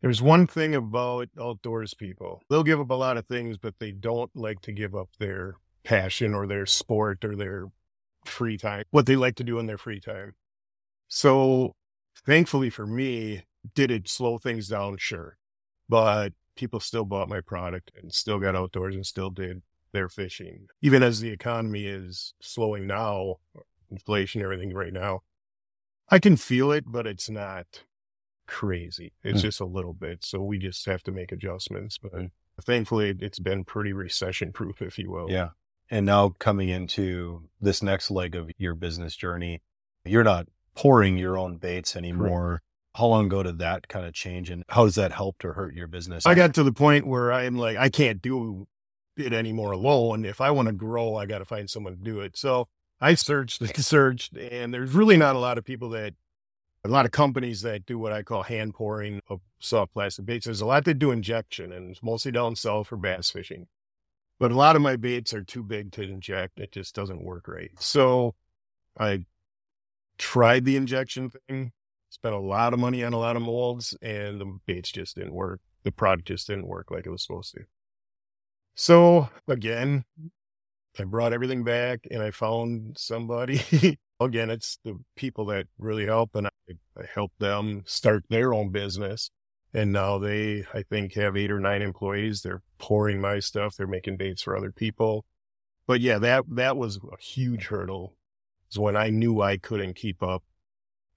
There's 0.00 0.20
one 0.20 0.48
thing 0.48 0.74
about 0.74 1.28
outdoors 1.40 1.94
people. 1.94 2.42
They'll 2.50 2.64
give 2.64 2.80
up 2.80 2.90
a 2.90 2.94
lot 2.94 3.16
of 3.16 3.26
things, 3.26 3.56
but 3.56 3.78
they 3.78 3.92
don't 3.92 4.34
like 4.34 4.60
to 4.62 4.72
give 4.72 4.96
up 4.96 5.10
their 5.20 5.54
passion 5.84 6.34
or 6.34 6.46
their 6.46 6.66
sport 6.66 7.24
or 7.24 7.36
their 7.36 7.66
free 8.24 8.56
time, 8.56 8.84
what 8.90 9.06
they 9.06 9.16
like 9.16 9.36
to 9.36 9.44
do 9.44 9.58
in 9.58 9.66
their 9.66 9.78
free 9.78 10.00
time. 10.00 10.34
So 11.08 11.74
thankfully 12.24 12.70
for 12.70 12.86
me, 12.86 13.44
did 13.74 13.90
it 13.90 14.08
slow 14.08 14.38
things 14.38 14.68
down? 14.68 14.96
Sure. 14.98 15.36
But 15.88 16.32
people 16.56 16.80
still 16.80 17.04
bought 17.04 17.28
my 17.28 17.40
product 17.40 17.90
and 18.00 18.12
still 18.12 18.38
got 18.38 18.56
outdoors 18.56 18.94
and 18.94 19.06
still 19.06 19.30
did 19.30 19.62
their 19.92 20.08
fishing. 20.08 20.66
Even 20.80 21.02
as 21.02 21.20
the 21.20 21.30
economy 21.30 21.86
is 21.86 22.34
slowing 22.40 22.86
now, 22.86 23.36
inflation, 23.90 24.42
everything 24.42 24.72
right 24.72 24.92
now, 24.92 25.22
I 26.08 26.18
can 26.18 26.36
feel 26.36 26.72
it, 26.72 26.84
but 26.86 27.06
it's 27.06 27.30
not 27.30 27.84
crazy. 28.46 29.12
It's 29.22 29.40
mm. 29.40 29.44
just 29.44 29.60
a 29.60 29.66
little 29.66 29.94
bit. 29.94 30.24
So 30.24 30.42
we 30.42 30.58
just 30.58 30.84
have 30.86 31.02
to 31.04 31.12
make 31.12 31.32
adjustments. 31.32 31.98
But 31.98 32.14
mm. 32.14 32.30
thankfully, 32.62 33.14
it's 33.20 33.38
been 33.38 33.64
pretty 33.64 33.92
recession 33.92 34.52
proof, 34.52 34.82
if 34.82 34.98
you 34.98 35.10
will. 35.10 35.30
Yeah. 35.30 35.50
And 35.92 36.06
now 36.06 36.30
coming 36.38 36.70
into 36.70 37.50
this 37.60 37.82
next 37.82 38.10
leg 38.10 38.34
of 38.34 38.50
your 38.56 38.74
business 38.74 39.14
journey, 39.14 39.60
you're 40.06 40.24
not 40.24 40.46
pouring 40.74 41.18
your 41.18 41.36
own 41.36 41.58
baits 41.58 41.94
anymore. 41.96 42.62
How 42.94 43.08
long 43.08 43.26
ago 43.26 43.42
did 43.42 43.58
that 43.58 43.88
kind 43.88 44.06
of 44.06 44.14
change 44.14 44.48
and 44.48 44.64
how 44.70 44.84
does 44.84 44.94
that 44.94 45.12
help 45.12 45.44
or 45.44 45.52
hurt 45.52 45.74
your 45.74 45.86
business? 45.86 46.24
I 46.24 46.34
got 46.34 46.54
to 46.54 46.62
the 46.62 46.72
point 46.72 47.06
where 47.06 47.30
I'm 47.30 47.56
like, 47.56 47.76
I 47.76 47.90
can't 47.90 48.22
do 48.22 48.66
it 49.18 49.34
anymore 49.34 49.72
alone. 49.72 50.24
If 50.24 50.40
I 50.40 50.50
want 50.50 50.68
to 50.68 50.72
grow, 50.72 51.16
I 51.16 51.26
got 51.26 51.40
to 51.40 51.44
find 51.44 51.68
someone 51.68 51.94
to 51.94 52.02
do 52.02 52.20
it. 52.20 52.38
So 52.38 52.68
I 52.98 53.14
searched 53.14 53.60
and 53.60 53.76
searched, 53.84 54.34
and 54.34 54.72
there's 54.72 54.92
really 54.92 55.18
not 55.18 55.36
a 55.36 55.40
lot 55.40 55.58
of 55.58 55.64
people 55.66 55.90
that, 55.90 56.14
a 56.84 56.88
lot 56.88 57.04
of 57.04 57.12
companies 57.12 57.60
that 57.62 57.84
do 57.84 57.98
what 57.98 58.12
I 58.12 58.22
call 58.22 58.44
hand 58.44 58.72
pouring 58.72 59.20
of 59.28 59.40
soft 59.58 59.92
plastic 59.92 60.24
baits. 60.24 60.46
There's 60.46 60.62
a 60.62 60.66
lot 60.66 60.86
that 60.86 60.98
do 60.98 61.10
injection, 61.10 61.70
and 61.70 61.90
it's 61.90 62.02
mostly 62.02 62.32
down 62.32 62.56
south 62.56 62.86
for 62.86 62.96
bass 62.96 63.30
fishing. 63.30 63.66
But 64.42 64.50
a 64.50 64.56
lot 64.56 64.74
of 64.74 64.82
my 64.82 64.96
baits 64.96 65.32
are 65.34 65.44
too 65.44 65.62
big 65.62 65.92
to 65.92 66.02
inject. 66.02 66.58
It 66.58 66.72
just 66.72 66.96
doesn't 66.96 67.22
work 67.22 67.46
right. 67.46 67.70
So 67.78 68.34
I 68.98 69.24
tried 70.18 70.64
the 70.64 70.74
injection 70.74 71.30
thing, 71.30 71.70
spent 72.10 72.34
a 72.34 72.40
lot 72.40 72.72
of 72.72 72.80
money 72.80 73.04
on 73.04 73.12
a 73.12 73.20
lot 73.20 73.36
of 73.36 73.42
molds, 73.42 73.96
and 74.02 74.40
the 74.40 74.58
baits 74.66 74.90
just 74.90 75.14
didn't 75.14 75.32
work. 75.32 75.60
The 75.84 75.92
product 75.92 76.26
just 76.26 76.48
didn't 76.48 76.66
work 76.66 76.90
like 76.90 77.06
it 77.06 77.10
was 77.10 77.22
supposed 77.22 77.54
to. 77.54 77.60
So 78.74 79.28
again, 79.46 80.04
I 80.98 81.04
brought 81.04 81.32
everything 81.32 81.62
back 81.62 82.00
and 82.10 82.20
I 82.20 82.32
found 82.32 82.98
somebody. 82.98 83.96
again, 84.20 84.50
it's 84.50 84.76
the 84.82 84.98
people 85.14 85.46
that 85.46 85.68
really 85.78 86.06
help, 86.06 86.34
and 86.34 86.48
I, 86.48 86.72
I 86.98 87.04
helped 87.14 87.38
them 87.38 87.84
start 87.86 88.24
their 88.28 88.52
own 88.52 88.70
business. 88.70 89.30
And 89.74 89.92
now 89.92 90.18
they, 90.18 90.64
I 90.74 90.82
think, 90.82 91.14
have 91.14 91.36
eight 91.36 91.50
or 91.50 91.58
nine 91.58 91.80
employees. 91.80 92.42
They're 92.42 92.62
pouring 92.78 93.20
my 93.20 93.38
stuff. 93.38 93.74
They're 93.74 93.86
making 93.86 94.18
baits 94.18 94.42
for 94.42 94.56
other 94.56 94.70
people. 94.70 95.24
But 95.86 96.00
yeah, 96.00 96.18
that 96.18 96.44
that 96.50 96.76
was 96.76 96.98
a 96.98 97.20
huge 97.20 97.66
hurdle. 97.66 98.14
Is 98.70 98.78
when 98.78 98.96
I 98.96 99.10
knew 99.10 99.40
I 99.40 99.56
couldn't 99.56 99.94
keep 99.94 100.22
up. 100.22 100.42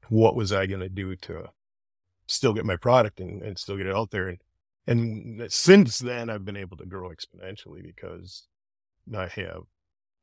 What 0.09 0.35
was 0.35 0.53
I 0.53 0.67
going 0.67 0.81
to 0.81 0.89
do 0.89 1.15
to 1.15 1.49
still 2.27 2.53
get 2.53 2.65
my 2.65 2.75
product 2.75 3.19
and, 3.19 3.41
and 3.41 3.57
still 3.57 3.77
get 3.77 3.87
it 3.87 3.95
out 3.95 4.11
there? 4.11 4.27
And 4.27 4.39
and 4.87 5.51
since 5.51 5.99
then, 5.99 6.29
I've 6.29 6.45
been 6.45 6.57
able 6.57 6.77
to 6.77 6.85
grow 6.85 7.09
exponentially 7.09 7.83
because 7.83 8.47
I 9.15 9.27
have 9.27 9.63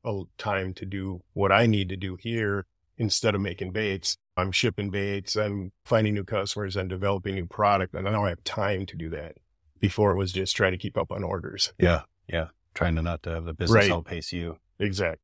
a 0.05 0.21
time 0.37 0.73
to 0.75 0.85
do 0.85 1.21
what 1.33 1.51
I 1.51 1.65
need 1.65 1.89
to 1.89 1.97
do 1.97 2.17
here 2.19 2.65
instead 2.97 3.35
of 3.35 3.41
making 3.41 3.71
baits. 3.71 4.17
I'm 4.35 4.51
shipping 4.51 4.89
baits, 4.89 5.35
I'm 5.35 5.71
finding 5.85 6.13
new 6.15 6.23
customers, 6.23 6.75
and 6.75 6.89
developing 6.89 7.35
new 7.35 7.45
product. 7.45 7.93
And 7.93 8.03
now 8.05 8.25
I 8.25 8.29
have 8.29 8.43
time 8.43 8.85
to 8.87 8.95
do 8.95 9.09
that. 9.11 9.37
Before 9.79 10.11
it 10.11 10.17
was 10.17 10.31
just 10.31 10.55
trying 10.55 10.71
to 10.71 10.77
keep 10.77 10.97
up 10.97 11.11
on 11.11 11.23
orders. 11.23 11.73
Yeah. 11.77 12.01
Yeah. 12.27 12.47
Trying 12.73 12.95
to 12.95 13.01
not 13.01 13.21
to 13.23 13.31
have 13.31 13.43
the 13.45 13.53
business 13.53 13.83
Right. 13.83 13.91
outpace 13.91 14.31
you. 14.31 14.57
Exactly. 14.79 15.19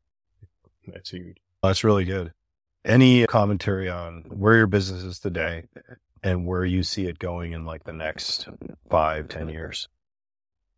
That's 0.87 1.11
huge. 1.11 1.37
That's 1.63 1.83
really 1.83 2.03
good. 2.03 2.33
Any 2.83 3.25
commentary 3.25 3.89
on 3.89 4.23
where 4.27 4.57
your 4.57 4.67
business 4.67 5.03
is 5.03 5.19
today 5.19 5.63
and 6.23 6.45
where 6.45 6.65
you 6.65 6.83
see 6.83 7.07
it 7.07 7.19
going 7.19 7.53
in 7.53 7.65
like 7.65 7.85
the 7.85 7.93
next 7.93 8.47
five, 8.89 9.27
ten 9.29 9.47
years? 9.49 9.87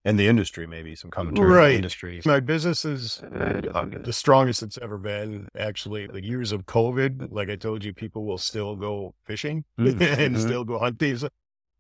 And 0.03 0.17
the 0.20 0.27
industry, 0.27 0.65
maybe 0.65 0.96
some 0.96 1.12
commentary 1.12 1.46
on 1.48 1.53
Right. 1.53 1.70
the 1.70 1.75
industry. 1.75 2.22
My 2.25 2.39
business 2.39 2.86
is 2.86 3.17
the 3.22 4.10
strongest 4.12 4.63
it's 4.63 4.79
ever 4.79 4.98
been. 4.98 5.48
Actually, 5.55 6.08
the 6.08 6.24
years 6.24 6.51
of 6.51 6.65
COVID, 6.65 7.27
like 7.31 7.50
I 7.50 7.55
told 7.55 7.84
you, 7.84 7.93
people 7.93 8.25
will 8.25 8.39
still 8.39 8.75
go 8.75 9.13
fishing 9.25 9.63
Mm. 9.77 10.01
and 10.20 10.36
Mhm. 10.36 10.39
still 10.41 10.63
go 10.63 10.79
hunting. 10.79 11.17
So 11.17 11.29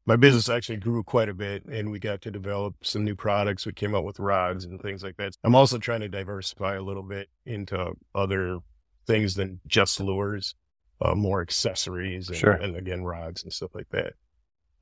my 0.05 0.15
business 0.17 0.49
actually 0.49 0.77
grew 0.77 1.01
quite 1.03 1.29
a 1.29 1.33
bit 1.33 1.65
and 1.65 1.89
we 1.89 1.97
got 1.97 2.21
to 2.21 2.29
develop 2.31 2.75
some 2.83 3.03
new 3.03 3.15
products. 3.15 3.65
We 3.65 3.73
came 3.73 3.95
out 3.95 4.03
with 4.03 4.19
rods 4.19 4.65
and 4.65 4.79
things 4.79 5.03
like 5.03 5.17
that. 5.17 5.35
I'm 5.43 5.55
also 5.55 5.79
trying 5.79 6.01
to 6.01 6.07
diversify 6.09 6.75
a 6.75 6.81
little 6.83 7.03
bit 7.03 7.27
into 7.47 7.93
other 8.13 8.59
things 9.07 9.33
than 9.33 9.61
just 9.65 9.99
lures, 9.99 10.53
uh, 11.01 11.15
more 11.15 11.41
accessories 11.41 12.27
and, 12.29 12.37
Sure. 12.37 12.51
and 12.53 12.75
again, 12.75 13.03
rods 13.03 13.41
and 13.43 13.51
stuff 13.51 13.73
like 13.73 13.89
that. 13.89 14.13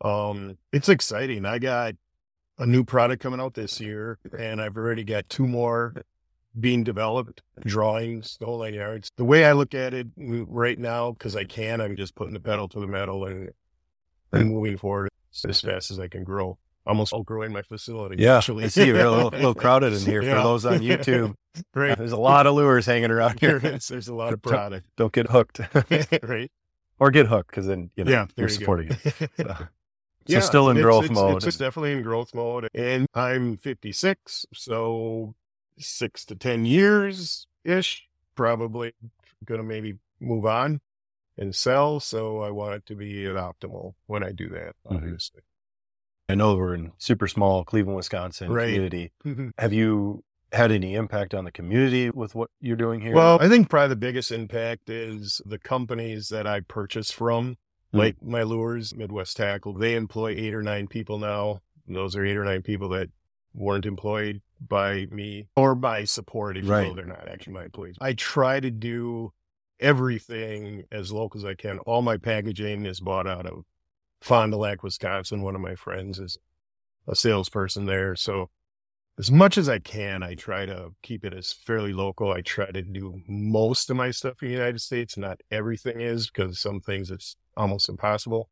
Um, 0.05 0.57
it's 0.73 0.89
exciting. 0.89 1.45
I 1.45 1.59
got 1.59 1.95
a 2.59 2.65
new 2.65 2.83
product 2.83 3.23
coming 3.23 3.39
out 3.39 3.53
this 3.55 3.79
year 3.79 4.19
and 4.37 4.61
I've 4.61 4.77
already 4.77 5.03
got 5.03 5.27
two 5.29 5.47
more 5.47 5.95
being 6.59 6.83
developed, 6.83 7.41
drawings, 7.65 8.37
the 8.39 8.45
whole 8.45 8.61
nine 8.61 8.73
yards. 8.73 9.09
The 9.15 9.23
way 9.23 9.45
I 9.45 9.53
look 9.53 9.73
at 9.73 9.93
it 9.93 10.13
mm, 10.17 10.45
right 10.47 10.77
now, 10.77 11.11
because 11.11 11.35
I 11.35 11.45
can, 11.45 11.79
I'm 11.79 11.95
just 11.95 12.15
putting 12.15 12.33
the 12.33 12.39
pedal 12.39 12.67
to 12.69 12.79
the 12.79 12.87
metal 12.87 13.25
and, 13.25 13.51
and 14.31 14.49
moving 14.51 14.77
forward 14.77 15.09
as 15.47 15.61
fast 15.61 15.89
as 15.91 15.99
I 15.99 16.07
can 16.07 16.23
grow. 16.23 16.57
Almost 16.85 17.13
all 17.13 17.23
growing 17.23 17.51
my 17.53 17.61
facility. 17.61 18.21
Yeah. 18.21 18.37
actually. 18.37 18.65
I 18.65 18.67
see 18.67 18.87
you're 18.87 18.99
a 18.99 19.09
little, 19.11 19.29
little 19.29 19.53
crowded 19.55 19.93
in 19.93 19.99
here 19.99 20.23
Yeah. 20.23 20.37
for 20.37 20.43
those 20.43 20.65
on 20.65 20.79
YouTube. 20.79 21.35
right. 21.75 21.97
There's 21.97 22.11
a 22.13 22.17
lot 22.17 22.47
of 22.47 22.55
lures 22.55 22.85
hanging 22.85 23.11
around 23.11 23.39
here. 23.39 23.59
There's 23.89 24.07
a 24.07 24.13
lot 24.15 24.33
of 24.33 24.41
product. 24.41 24.87
Don't 24.97 25.13
get 25.13 25.27
hooked 25.29 25.59
right. 26.23 26.51
or 26.99 27.11
get 27.11 27.27
hooked 27.27 27.51
because 27.51 27.67
then, 27.67 27.91
you 27.95 28.05
know, 28.05 28.11
yeah. 28.11 28.25
You're 28.35 28.47
you 28.47 28.53
supporting 28.53 28.97
it. 29.03 29.29
So, 29.37 29.55
so 30.29 30.33
Yeah, 30.35 30.39
still 30.41 30.69
in 30.69 30.77
it's- 30.77 30.83
growth 30.85 31.05
it's, 31.05 31.13
mode. 31.13 31.43
It's 31.45 31.57
definitely 31.57 31.93
in 31.93 32.01
growth 32.03 32.33
mode. 32.33 32.67
And 32.73 33.07
I'm 33.13 33.57
56, 33.57 34.45
so 34.53 35.35
six 35.77 36.25
to 36.25 36.35
10 36.35 36.65
years 36.65 37.47
ish, 37.63 38.07
probably 38.35 38.93
going 39.45 39.59
to 39.59 39.65
maybe 39.65 39.95
move 40.19 40.45
on 40.45 40.81
and 41.37 41.55
sell. 41.55 41.99
So 41.99 42.41
I 42.41 42.51
want 42.51 42.75
it 42.75 42.85
to 42.87 42.95
be 42.95 43.25
at 43.25 43.35
optimal 43.35 43.93
when 44.07 44.23
I 44.23 44.31
do 44.31 44.49
that, 44.49 44.75
Mhm. 44.85 44.95
obviously. 44.97 45.41
I 46.27 46.35
know 46.35 46.55
we're 46.55 46.75
in 46.75 46.91
super 46.99 47.27
small 47.27 47.63
Cleveland, 47.63 47.95
Wisconsin 47.95 48.51
Right. 48.51 48.65
community. 48.65 49.11
Have 49.57 49.73
you 49.73 50.23
had 50.51 50.71
any 50.71 50.95
impact 50.95 51.33
on 51.33 51.43
the 51.45 51.51
community 51.51 52.09
with 52.09 52.35
what 52.35 52.49
you're 52.59 52.75
doing 52.75 53.01
here? 53.01 53.15
Well, 53.15 53.39
I 53.41 53.47
think 53.47 53.69
probably 53.69 53.89
the 53.89 53.95
biggest 53.95 54.31
impact 54.31 54.89
is 54.89 55.41
the 55.45 55.57
companies 55.59 56.29
that 56.29 56.45
I 56.45 56.59
purchase 56.59 57.09
from, 57.11 57.57
Hmm. 57.91 57.97
like 57.97 58.21
my 58.23 58.43
lures, 58.43 58.95
Midwest 58.95 59.37
Tackle. 59.37 59.73
They 59.73 59.95
employ 59.95 60.29
eight 60.37 60.53
or 60.53 60.61
nine 60.61 60.87
people 60.87 61.17
now. 61.17 61.61
Those 61.87 62.15
are 62.15 62.23
eight 62.25 62.37
or 62.37 62.43
nine 62.45 62.61
people 62.61 62.89
that 62.89 63.09
weren't 63.53 63.85
employed 63.85 64.41
by 64.61 65.07
me 65.09 65.47
or 65.55 65.73
by 65.73 66.03
support, 66.03 66.57
if 66.57 66.65
you 66.65 66.71
Right. 66.71 66.87
will. 66.87 66.95
They're 66.95 67.05
not 67.05 67.27
actually 67.27 67.53
my 67.53 67.63
employees. 67.65 67.97
I 67.99 68.13
try 68.13 68.59
to 68.59 68.69
do 68.69 69.33
everything 69.79 70.83
as 70.91 71.11
local 71.11 71.39
as 71.39 71.45
I 71.45 71.55
can. 71.55 71.79
All 71.79 72.01
my 72.01 72.17
packaging 72.17 72.85
is 72.85 72.99
bought 72.99 73.27
out 73.27 73.45
of 73.45 73.65
Fond 74.21 74.51
du 74.51 74.57
Lac, 74.57 74.83
Wisconsin. 74.83 75.41
One 75.41 75.55
of 75.55 75.61
my 75.61 75.75
friends 75.75 76.19
is 76.19 76.37
a 77.07 77.15
salesperson 77.15 77.85
there. 77.85 78.15
So 78.15 78.49
as 79.19 79.29
much 79.29 79.57
as 79.57 79.67
I 79.67 79.79
can, 79.79 80.23
I 80.23 80.33
try 80.33 80.65
to 80.65 80.91
keep 81.03 81.25
it 81.25 81.33
as 81.33 81.51
fairly 81.51 81.91
local. 81.91 82.31
I 82.31 82.39
try 82.39 82.71
to 82.71 82.81
do 82.81 83.21
most 83.27 83.89
of 83.89 83.97
my 83.97 84.11
stuff 84.11 84.41
in 84.41 84.47
the 84.47 84.53
United 84.53 84.79
States. 84.79 85.17
Not 85.17 85.41
everything 85.51 85.99
is 85.99 86.27
because 86.29 86.57
some 86.57 86.79
things 86.79 87.11
it's 87.11 87.35
almost 87.57 87.89
impossible. 87.89 88.49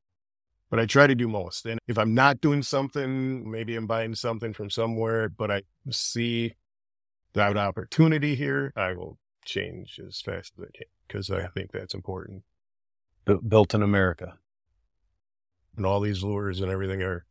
But 0.70 0.82
I 0.82 0.86
try 0.86 1.08
to 1.08 1.16
do 1.16 1.30
most. 1.30 1.66
And 1.66 1.80
if 1.88 1.98
I'm 1.98 2.14
not 2.14 2.42
doing 2.42 2.62
something, 2.62 3.50
maybe 3.50 3.78
I'm 3.78 3.88
buying 3.88 4.14
something 4.14 4.54
from 4.54 4.70
somewhere, 4.70 5.30
but 5.30 5.50
I 5.50 5.62
see 5.90 6.56
that 7.32 7.56
opportunity 7.56 8.36
here, 8.36 8.74
I 8.76 8.92
will 8.92 9.18
change 9.46 10.02
as 10.06 10.20
fast 10.20 10.52
as 10.58 10.66
I 10.66 10.78
can 10.78 10.88
because 11.08 11.32
I 11.32 11.48
think 11.48 11.72
that's 11.72 11.94
important. 11.94 12.44
Bu- 13.24 13.42
built 13.42 13.74
in 13.74 13.82
America. 13.82 14.38
And 15.78 15.86
all 15.86 16.02
these 16.02 16.24
lures 16.24 16.60
and 16.60 16.70
everything 16.70 17.02
are, 17.02 17.26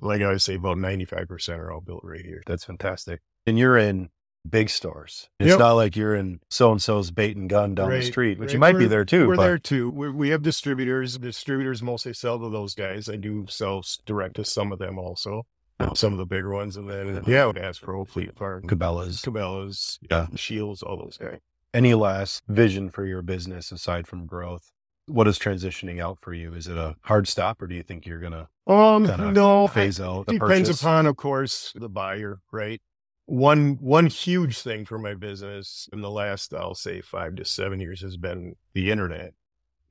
like 0.00 0.20
I 0.20 0.24
always 0.24 0.44
say, 0.44 0.54
about 0.54 0.76
95% 0.78 1.58
are 1.58 1.72
all 1.72 1.80
built 1.80 2.02
right 2.04 2.24
here. 2.24 2.42
That's 2.46 2.64
fantastic. 2.64 3.20
And 3.46 3.58
you're 3.58 3.76
in 3.78 4.10
big 4.48 4.70
stores. 4.70 5.28
It's 5.40 5.50
Yep. 5.50 5.58
not 5.58 5.72
like 5.72 5.96
you're 5.96 6.14
in 6.14 6.40
so 6.50 6.70
and 6.70 6.80
so's 6.80 7.10
bait 7.10 7.36
and 7.36 7.48
gun 7.50 7.74
down 7.74 7.90
the 7.90 8.02
street, 8.02 8.38
which 8.38 8.48
right. 8.48 8.52
you 8.54 8.58
might 8.60 8.72
be 8.72 8.78
We're- 8.78 8.88
there 8.88 9.04
too. 9.04 9.26
We're 9.28 9.36
but 9.36 9.42
there 9.44 9.58
too. 9.58 9.90
we 9.90 10.10
we 10.10 10.28
have 10.30 10.42
distributors. 10.42 11.18
Distributors 11.18 11.82
mostly 11.82 12.12
sell 12.12 12.38
to 12.38 12.48
those 12.50 12.74
guys. 12.74 13.08
I 13.08 13.16
do 13.16 13.46
sell 13.48 13.82
direct 14.04 14.36
to 14.36 14.44
some 14.44 14.72
of 14.72 14.78
them 14.78 14.98
also, 14.98 15.42
oh. 15.80 15.94
some 15.94 16.12
of 16.12 16.18
the 16.18 16.26
bigger 16.26 16.50
ones. 16.52 16.76
And 16.76 16.88
then, 16.88 17.22
yeah, 17.26 17.42
I 17.42 17.46
would 17.46 17.58
ask 17.58 17.80
for 17.82 17.94
Old 17.94 18.08
Fleet 18.08 18.36
Farm, 18.36 18.62
Cabela's. 18.64 19.22
Cabela's, 19.22 19.98
Yeah. 20.10 20.26
Scheels, 20.36 20.82
all 20.82 20.96
those 20.96 21.18
guys. 21.18 21.40
Any 21.74 21.94
last 21.94 22.42
vision 22.48 22.90
for 22.90 23.04
your 23.04 23.22
business 23.22 23.72
aside 23.72 24.06
from 24.06 24.26
growth? 24.26 24.70
What 25.06 25.28
is 25.28 25.38
transitioning 25.38 26.00
out 26.00 26.18
for 26.20 26.34
you? 26.34 26.54
Is 26.54 26.66
it 26.66 26.76
a 26.76 26.96
hard 27.02 27.28
stop 27.28 27.62
or 27.62 27.66
do 27.66 27.74
you 27.74 27.82
think 27.82 28.06
you're 28.06 28.20
going 28.20 28.32
to 28.32 28.48
Um, 28.72 29.04
no, 29.32 29.68
phase 29.68 30.00
out 30.00 30.26
the 30.26 30.34
depends 30.34 30.68
purchase? 30.68 30.80
upon, 30.80 31.06
of 31.06 31.16
course, 31.16 31.72
the 31.76 31.88
buyer, 31.88 32.40
right? 32.50 32.80
One 33.26 33.76
one 33.80 34.06
huge 34.06 34.60
thing 34.60 34.84
for 34.84 34.98
my 34.98 35.14
business 35.14 35.88
in 35.92 36.00
the 36.00 36.10
last, 36.10 36.52
I'll 36.54 36.74
say, 36.74 37.00
five 37.00 37.36
to 37.36 37.44
seven 37.44 37.80
years 37.80 38.00
has 38.02 38.16
been 38.16 38.54
the 38.72 38.90
internet. 38.90 39.34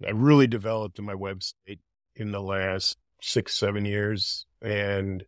I 0.06 0.12
really 0.12 0.48
developed 0.48 1.02
my 1.02 1.14
website 1.14 1.80
in 2.16 2.32
the 2.32 2.42
last 2.42 2.98
six, 3.22 3.56
seven 3.56 3.86
years, 3.86 4.46
and 4.62 5.24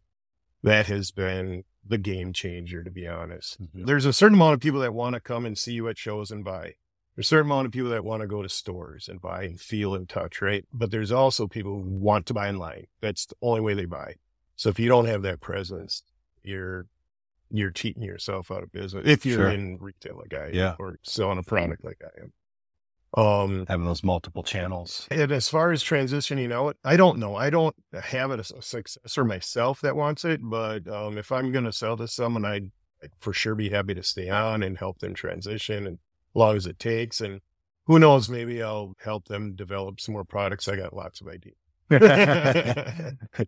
that 0.64 0.88
has 0.88 1.12
been 1.12 1.64
the 1.86 1.98
game 1.98 2.34
changer, 2.34 2.84
to 2.84 2.92
be 2.92 3.08
honest. 3.08 3.58
There's 3.74 4.06
a 4.06 4.14
certain 4.14 4.36
amount 4.36 4.54
of 4.56 4.60
people 4.60 4.82
that 4.82 4.94
want 4.94 5.14
to 5.14 5.22
come 5.22 5.46
and 5.46 5.58
see 5.58 5.74
you 5.74 5.88
at 5.88 5.98
shows 5.98 6.32
and 6.32 6.44
buy. 6.44 6.74
There's 7.18 7.26
a 7.26 7.30
certain 7.30 7.48
amount 7.52 7.66
of 7.66 7.72
people 7.72 7.90
that 7.90 8.06
want 8.06 8.22
to 8.22 8.28
go 8.28 8.44
to 8.44 8.48
stores 8.50 9.10
and 9.10 9.20
buy 9.20 9.42
and 9.44 9.60
feel 9.60 9.96
and 9.96 10.08
touch, 10.08 10.40
right? 10.40 10.64
But 10.72 10.92
there's 10.92 11.12
also 11.12 11.48
people 11.48 11.82
who 11.82 11.90
want 12.00 12.28
to 12.28 12.34
buy 12.36 12.48
online. 12.48 12.86
That's 13.02 13.26
the 13.26 13.34
only 13.42 13.60
way 13.60 13.74
they 13.74 13.86
buy. 13.86 14.14
So 14.56 14.70
if 14.70 14.80
you 14.80 14.88
don't 14.88 15.08
have 15.08 15.24
that 15.24 15.42
presence, 15.42 16.04
you're 16.44 16.86
you're 17.50 17.72
cheating 17.72 18.04
yourself 18.04 18.52
out 18.52 18.62
of 18.62 18.72
business 18.72 19.08
if 19.08 19.26
you're 19.26 19.38
Sure. 19.38 19.50
in 19.50 19.78
retail 19.80 20.18
like 20.18 20.34
I 20.40 20.48
am 20.50 20.54
Yeah. 20.54 20.76
or 20.80 21.00
selling 21.04 21.38
a 21.40 21.44
product 21.44 21.84
like 21.84 22.00
I 22.04 22.22
am. 22.22 22.34
Um, 23.24 23.66
Having 23.68 23.86
those 23.86 24.04
multiple 24.04 24.44
channels. 24.44 25.08
and 25.10 25.32
as 25.32 25.48
far 25.50 25.72
as 25.72 25.82
transitioning 25.84 26.52
out, 26.52 26.76
I 26.84 26.98
don't 26.98 27.18
know. 27.20 27.36
I 27.36 27.50
don't 27.50 27.76
have 27.94 28.32
it 28.32 28.40
a 28.42 28.62
successor 28.62 29.24
myself 29.24 29.80
that 29.82 29.96
wants 29.96 30.24
it, 30.26 30.42
but 30.44 30.88
um, 30.90 31.18
if 31.18 31.32
I'm 31.32 31.52
going 31.54 31.64
to 31.64 31.72
sell 31.72 31.96
to 31.98 32.08
someone, 32.08 32.44
I'd, 32.46 32.70
I'd 33.02 33.12
for 33.22 33.32
sure 33.34 33.56
be 33.56 33.70
happy 33.70 33.94
to 33.96 34.04
stay 34.04 34.30
on 34.30 34.62
and 34.62 34.78
help 34.78 35.00
them 35.00 35.14
transition, 35.16 35.88
and 35.88 35.96
as 35.96 36.00
long 36.38 36.56
as 36.56 36.66
it 36.66 36.80
takes. 36.80 37.20
And 37.20 37.42
who 37.86 38.00
knows, 38.00 38.30
maybe 38.30 38.62
I'll 38.62 38.94
help 39.04 39.28
them 39.28 39.56
develop 39.56 40.00
some 40.00 40.14
more 40.14 40.26
products. 40.26 40.68
I 40.68 40.76
got 40.76 40.94
lots 40.96 41.22
of 41.22 41.28
ideas. 41.28 41.56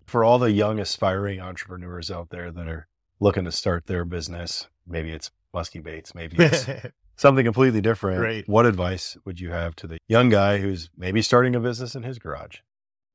For 0.06 0.24
all 0.24 0.40
the 0.40 0.52
young 0.52 0.80
aspiring 0.80 1.40
entrepreneurs 1.40 2.10
out 2.10 2.30
there 2.30 2.52
that 2.52 2.68
are 2.68 2.88
looking 3.20 3.46
to 3.46 3.52
start 3.52 3.86
their 3.88 4.06
business, 4.06 4.68
maybe 4.88 5.12
it's 5.12 5.30
musky 5.54 5.80
baits, 5.80 6.16
maybe 6.16 6.38
it's 6.40 6.66
something 7.18 7.44
completely 7.44 7.82
different. 7.82 8.22
Right. 8.22 8.48
What 8.48 8.66
advice 8.66 9.18
would 9.26 9.40
you 9.40 9.52
have 9.52 9.76
to 9.78 9.88
the 9.88 9.98
young 10.08 10.30
guy 10.30 10.60
who's 10.60 10.90
maybe 10.98 11.22
starting 11.22 11.56
a 11.56 11.60
business 11.60 11.96
in 11.96 12.04
his 12.04 12.18
garage? 12.18 12.60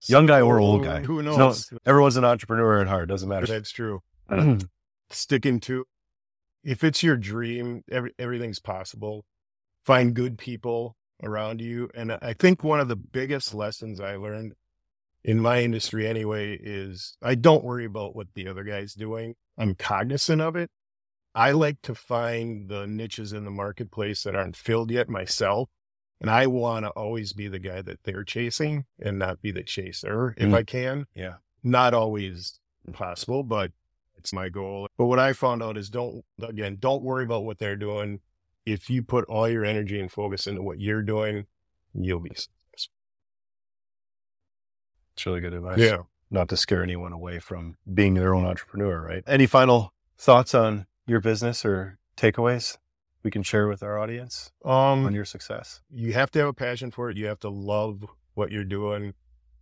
Young 0.06 0.26
guy 0.26 0.42
or 0.42 0.60
old 0.60 0.84
guy? 0.84 1.00
Who 1.00 1.22
No, 1.22 1.34
knows? 1.36 1.72
everyone's 1.86 2.18
an 2.18 2.26
entrepreneur 2.26 2.82
at 2.82 2.88
heart. 2.88 3.08
Doesn't 3.08 3.28
matter. 3.28 3.46
That's 3.46 3.70
true. 3.70 4.02
Sticking 5.10 5.60
to 5.60 5.86
if 6.62 6.82
it's 6.84 7.02
your 7.02 7.16
dream, 7.16 7.82
every, 7.90 8.12
everything's 8.18 8.58
possible. 8.60 9.24
Find 9.84 10.14
good 10.14 10.38
people 10.38 10.96
around 11.22 11.60
you. 11.60 11.90
And 11.94 12.12
I 12.12 12.32
think 12.32 12.64
one 12.64 12.80
of 12.80 12.88
the 12.88 12.96
biggest 12.96 13.54
lessons 13.54 14.00
I 14.00 14.16
learned 14.16 14.54
in 15.22 15.40
my 15.40 15.62
industry 15.62 16.06
anyway 16.06 16.58
is 16.60 17.16
I 17.22 17.34
don't 17.34 17.64
worry 17.64 17.84
about 17.84 18.14
what 18.14 18.28
the 18.34 18.48
other 18.48 18.64
guy's 18.64 18.94
doing. 18.94 19.34
I'm 19.56 19.74
cognizant 19.74 20.40
of 20.42 20.56
it. 20.56 20.70
I 21.34 21.50
like 21.50 21.82
to 21.82 21.94
find 21.94 22.68
the 22.68 22.86
niches 22.86 23.32
in 23.32 23.44
the 23.44 23.50
marketplace 23.50 24.22
that 24.22 24.36
aren't 24.36 24.56
filled 24.56 24.90
yet 24.90 25.08
myself. 25.08 25.68
And 26.20 26.30
I 26.30 26.46
want 26.46 26.84
to 26.84 26.90
always 26.90 27.32
be 27.32 27.48
the 27.48 27.58
guy 27.58 27.82
that 27.82 28.04
they're 28.04 28.24
chasing 28.24 28.84
and 29.00 29.18
not 29.18 29.42
be 29.42 29.50
the 29.50 29.64
chaser 29.64 30.34
if 30.38 30.48
Mm. 30.48 30.54
I 30.54 30.62
can. 30.62 31.06
Yeah. 31.14 31.34
Not 31.62 31.92
always 31.92 32.60
possible, 32.92 33.42
but 33.42 33.72
it's 34.16 34.32
my 34.32 34.48
goal. 34.48 34.88
But 34.96 35.06
what 35.06 35.18
I 35.18 35.32
found 35.32 35.62
out 35.62 35.76
is 35.76 35.90
don't, 35.90 36.24
again, 36.40 36.76
don't 36.78 37.02
worry 37.02 37.24
about 37.24 37.44
what 37.44 37.58
they're 37.58 37.76
doing. 37.76 38.20
If 38.66 38.88
you 38.88 39.02
put 39.02 39.24
all 39.26 39.48
your 39.48 39.64
energy 39.64 40.00
and 40.00 40.10
focus 40.10 40.46
into 40.46 40.62
what 40.62 40.80
you're 40.80 41.02
doing, 41.02 41.46
you'll 41.92 42.20
be 42.20 42.30
successful. 42.30 42.94
It's 45.14 45.26
really 45.26 45.40
good 45.40 45.54
advice. 45.54 45.78
Yeah. 45.78 45.98
Not 46.30 46.48
to 46.48 46.56
scare 46.56 46.82
anyone 46.82 47.12
away 47.12 47.38
from 47.38 47.76
being 47.92 48.14
their 48.14 48.34
own 48.34 48.44
entrepreneur, 48.44 49.00
right? 49.02 49.22
Any 49.26 49.46
final 49.46 49.92
thoughts 50.18 50.54
on 50.54 50.86
your 51.06 51.20
business 51.20 51.64
or 51.64 51.98
takeaways 52.16 52.78
we 53.22 53.30
can 53.30 53.42
share 53.42 53.68
with 53.68 53.82
our 53.82 53.98
audience 53.98 54.52
on 54.64 55.06
Um, 55.06 55.14
your 55.14 55.24
success? 55.24 55.80
you 55.90 56.12
have 56.12 56.30
to 56.32 56.38
have 56.40 56.48
a 56.48 56.52
passion 56.52 56.90
for 56.90 57.08
it. 57.10 57.16
You 57.16 57.26
have 57.26 57.40
to 57.40 57.48
love 57.48 58.04
what 58.34 58.50
you're 58.52 58.64
doing. 58.64 59.14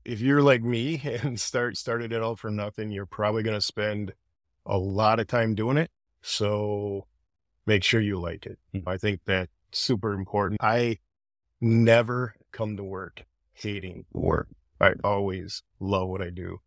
If 0.04 0.20
you're 0.20 0.42
like 0.42 0.62
me 0.62 1.00
and 1.22 1.38
start 1.38 1.76
started 1.76 2.12
it 2.12 2.22
all 2.22 2.34
for 2.36 2.50
nothing, 2.50 2.90
you're 2.90 3.06
probably 3.06 3.42
going 3.42 3.56
to 3.56 3.60
spend 3.60 4.14
a 4.66 4.78
lot 4.78 5.20
of 5.20 5.26
time 5.26 5.54
doing 5.54 5.76
it. 5.76 5.90
So 6.22 7.06
make 7.66 7.84
sure 7.84 8.00
you 8.00 8.20
like 8.20 8.46
it. 8.46 8.58
Mm. 8.74 8.82
I 8.86 8.96
think 8.96 9.20
that's 9.26 9.50
super 9.72 10.12
important. 10.12 10.60
I 10.62 10.98
never 11.60 12.34
come 12.52 12.76
to 12.76 12.84
work 12.84 13.24
hating 13.54 14.04
work. 14.12 14.48
I 14.80 14.92
always 15.04 15.62
love 15.80 16.08
what 16.08 16.22
I 16.22 16.30
do. 16.30 16.60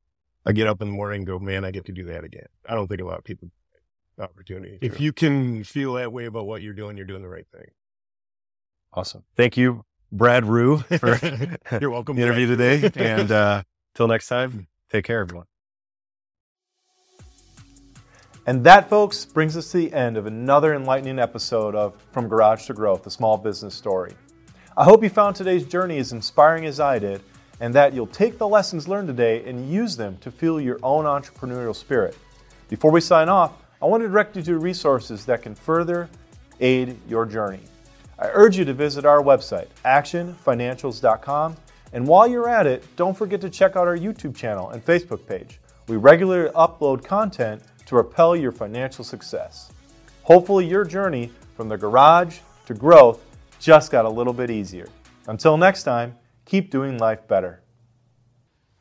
I 0.45 0.51
get 0.51 0.67
up 0.67 0.81
in 0.81 0.87
the 0.87 0.93
morning 0.93 1.19
and 1.19 1.27
go, 1.27 1.39
man, 1.39 1.65
I 1.65 1.71
get 1.71 1.85
to 1.85 1.91
do 1.91 2.05
that 2.05 2.23
again. 2.23 2.45
I 2.67 2.75
don't 2.75 2.87
think 2.87 3.01
a 3.01 3.05
lot 3.05 3.17
of 3.17 3.23
people 3.23 3.49
get 3.73 3.81
that 4.17 4.23
opportunity. 4.29 4.77
If 4.81 4.99
you 5.01 5.11
can 5.11 5.63
feel 5.63 5.93
that 5.93 6.13
way 6.13 6.25
about 6.25 6.45
what 6.45 6.61
you're 6.61 6.73
doing, 6.73 6.97
you're 6.97 7.07
doing 7.07 7.23
the 7.23 7.27
right 7.29 7.47
thing. 7.51 7.67
Awesome. 8.93 9.23
Thank 9.35 9.57
you, 9.57 9.83
Brad 10.11 10.45
Ruh, 10.45 10.77
for 10.77 11.19
You're 11.81 11.89
welcome. 11.89 12.15
the 12.15 12.21
interview 12.21 12.55
Brad. 12.55 12.93
today. 12.93 13.03
And 13.15 13.31
uh, 13.31 13.63
till 13.95 14.07
next 14.07 14.27
time, 14.27 14.67
take 14.89 15.03
care, 15.03 15.19
everyone. 15.19 15.47
And 18.47 18.63
that, 18.63 18.89
folks, 18.89 19.25
brings 19.25 19.57
us 19.57 19.71
to 19.71 19.77
the 19.77 19.91
end 19.91 20.17
of 20.17 20.27
another 20.27 20.75
enlightening 20.75 21.17
episode 21.17 21.73
of 21.73 21.95
From 22.11 22.27
Garage 22.27 22.67
to 22.67 22.75
Growth, 22.75 23.03
the 23.03 23.09
small 23.09 23.37
business 23.37 23.73
story. 23.73 24.13
I 24.77 24.83
hope 24.83 25.01
you 25.01 25.09
found 25.09 25.35
today's 25.35 25.65
journey 25.65 25.97
as 25.97 26.11
inspiring 26.11 26.67
as 26.67 26.79
I 26.79 26.99
did, 26.99 27.23
and 27.59 27.73
that 27.73 27.93
you'll 27.95 28.05
take 28.05 28.37
the 28.37 28.47
lessons 28.47 28.87
learned 28.87 29.07
today 29.07 29.43
and 29.49 29.67
use 29.67 29.97
them 29.97 30.17
to 30.17 30.29
fuel 30.29 30.61
your 30.61 30.77
own 30.83 31.05
entrepreneurial 31.05 31.75
spirit. 31.75 32.15
Before 32.69 32.91
we 32.91 33.01
sign 33.01 33.29
off, 33.29 33.53
I 33.81 33.87
want 33.87 34.03
to 34.03 34.09
direct 34.09 34.35
you 34.35 34.43
to 34.43 34.59
resources 34.59 35.25
that 35.25 35.41
can 35.41 35.55
further 35.55 36.07
aid 36.59 36.99
your 37.07 37.25
journey. 37.25 37.61
I 38.19 38.29
urge 38.31 38.59
you 38.59 38.65
to 38.65 38.73
visit 38.73 39.05
our 39.05 39.23
website, 39.23 39.69
actionfinancials.com, 39.85 41.57
and 41.93 42.07
while 42.07 42.27
you're 42.27 42.47
at 42.47 42.67
it, 42.67 42.83
don't 42.95 43.17
forget 43.17 43.41
to 43.41 43.49
check 43.49 43.75
out 43.75 43.87
our 43.87 43.97
YouTube 43.97 44.35
channel 44.35 44.69
and 44.69 44.85
Facebook 44.85 45.25
page. 45.25 45.59
We 45.87 45.97
regularly 45.97 46.51
upload 46.51 47.03
content 47.03 47.63
to 47.85 47.95
propel 47.95 48.35
your 48.35 48.51
financial 48.51 49.03
success. 49.03 49.71
Hopefully, 50.23 50.65
your 50.65 50.83
journey 50.83 51.31
from 51.55 51.69
the 51.69 51.77
garage 51.77 52.39
to 52.65 52.73
growth 52.73 53.23
just 53.59 53.91
got 53.91 54.05
a 54.05 54.09
little 54.09 54.33
bit 54.33 54.49
easier. 54.49 54.87
Until 55.27 55.57
next 55.57 55.83
time, 55.83 56.15
keep 56.45 56.71
doing 56.71 56.97
life 56.97 57.27
better. 57.27 57.61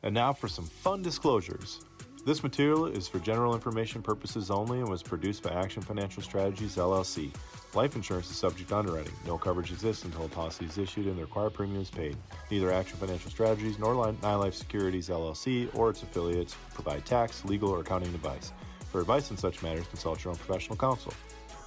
And 0.03 0.13
now 0.13 0.33
for 0.33 0.47
some 0.47 0.65
fun 0.65 1.01
disclosures. 1.01 1.79
This 2.25 2.41
material 2.41 2.87
is 2.87 3.07
for 3.07 3.19
general 3.19 3.53
information 3.53 4.01
purposes 4.01 4.49
only 4.49 4.79
and 4.79 4.89
was 4.89 5.03
produced 5.03 5.43
by 5.43 5.51
Action 5.51 5.83
Financial 5.83 6.23
Strategies 6.23 6.75
LLC. 6.75 7.29
Life 7.75 7.95
insurance 7.95 8.31
is 8.31 8.35
subject 8.37 8.69
to 8.69 8.77
underwriting. 8.77 9.13
No 9.27 9.37
coverage 9.37 9.71
exists 9.71 10.05
until 10.05 10.25
a 10.25 10.29
policy 10.29 10.65
is 10.65 10.79
issued 10.79 11.05
and 11.05 11.17
the 11.17 11.21
required 11.21 11.53
premium 11.53 11.81
is 11.81 11.91
paid. 11.91 12.17
Neither 12.49 12.71
Action 12.71 12.97
Financial 12.97 13.29
Strategies 13.29 13.77
nor 13.77 13.93
Li- 13.93 14.17
Nylife 14.21 14.55
Securities 14.55 15.09
LLC 15.09 15.69
or 15.75 15.91
its 15.91 16.01
affiliates 16.01 16.55
provide 16.73 17.05
tax, 17.05 17.45
legal, 17.45 17.69
or 17.69 17.81
accounting 17.81 18.13
advice. 18.15 18.51
For 18.95 19.01
advice 19.01 19.29
on 19.29 19.35
such 19.35 19.61
matters, 19.61 19.85
consult 19.87 20.23
your 20.23 20.31
own 20.31 20.37
professional 20.37 20.77
counsel. 20.77 21.13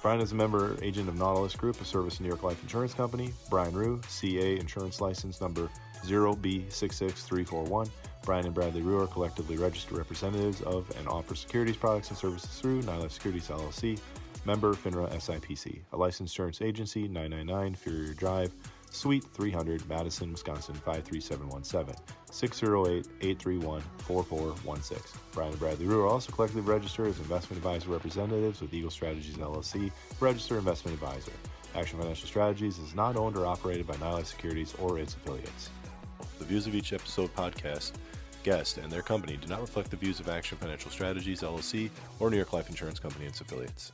Brian 0.01 0.19
is 0.19 0.31
a 0.31 0.35
member 0.35 0.75
agent 0.81 1.07
of 1.07 1.15
Nautilus 1.15 1.55
Group, 1.55 1.79
a 1.79 1.85
service 1.85 2.15
of 2.15 2.21
New 2.21 2.27
York 2.27 2.41
Life 2.41 2.59
Insurance 2.63 2.95
Company. 2.95 3.31
Brian 3.51 3.71
Ruh, 3.71 4.01
CA 4.07 4.57
insurance 4.57 4.99
license 4.99 5.39
number 5.39 5.69
0B66341. 6.07 7.87
Brian 8.23 8.45
and 8.47 8.55
Bradley 8.55 8.81
Ruh 8.81 9.03
are 9.03 9.05
collectively 9.05 9.57
registered 9.57 9.99
representatives 9.99 10.63
of 10.63 10.91
and 10.97 11.07
offer 11.07 11.35
securities 11.35 11.77
products 11.77 12.09
and 12.09 12.17
services 12.17 12.49
through 12.49 12.81
Nylife 12.81 13.11
Securities 13.11 13.49
LLC, 13.49 13.99
member 14.45 14.73
FINRA 14.73 15.11
SIPC, 15.11 15.81
a 15.93 15.97
licensed 15.97 16.33
insurance 16.33 16.63
agency, 16.63 17.07
999 17.07 17.75
Furrier 17.75 18.13
Drive, 18.15 18.51
Suite 18.91 19.23
300, 19.33 19.87
Madison, 19.87 20.31
Wisconsin 20.31 20.75
53717, 20.75 21.95
608 22.31 23.05
831 23.21 23.81
4416. 23.99 25.21
Brian 25.31 25.51
and 25.51 25.59
Bradley 25.59 25.85
Ruh 25.85 26.01
are 26.01 26.07
also 26.07 26.31
collectively 26.31 26.61
registered 26.61 27.07
as 27.07 27.19
investment 27.19 27.57
advisor 27.57 27.89
representatives 27.89 28.61
with 28.61 28.73
Eagle 28.73 28.89
Strategies 28.89 29.37
LLC, 29.37 29.91
registered 30.19 30.57
investment 30.57 30.95
advisor. 30.95 31.31
Action 31.75 31.99
Financial 31.99 32.27
Strategies 32.27 32.79
is 32.79 32.95
not 32.95 33.15
owned 33.15 33.37
or 33.37 33.45
operated 33.45 33.85
by 33.85 33.95
Nylife 33.95 34.25
Securities 34.25 34.73
or 34.79 34.97
its 34.97 35.13
affiliates. 35.13 35.69
The 36.39 36.45
views 36.45 36.65
of 36.65 36.73
each 36.73 36.93
episode 36.93 37.33
podcast, 37.35 37.91
guest, 38.43 38.79
and 38.79 38.91
their 38.91 39.03
company 39.03 39.37
do 39.37 39.47
not 39.47 39.61
reflect 39.61 39.91
the 39.91 39.97
views 39.97 40.19
of 40.19 40.29
Action 40.29 40.57
Financial 40.57 40.89
Strategies 40.89 41.41
LLC 41.41 41.89
or 42.19 42.29
New 42.29 42.37
York 42.37 42.53
Life 42.53 42.69
Insurance 42.69 42.99
Company 42.99 43.25
and 43.25 43.33
its 43.33 43.41
affiliates. 43.41 43.91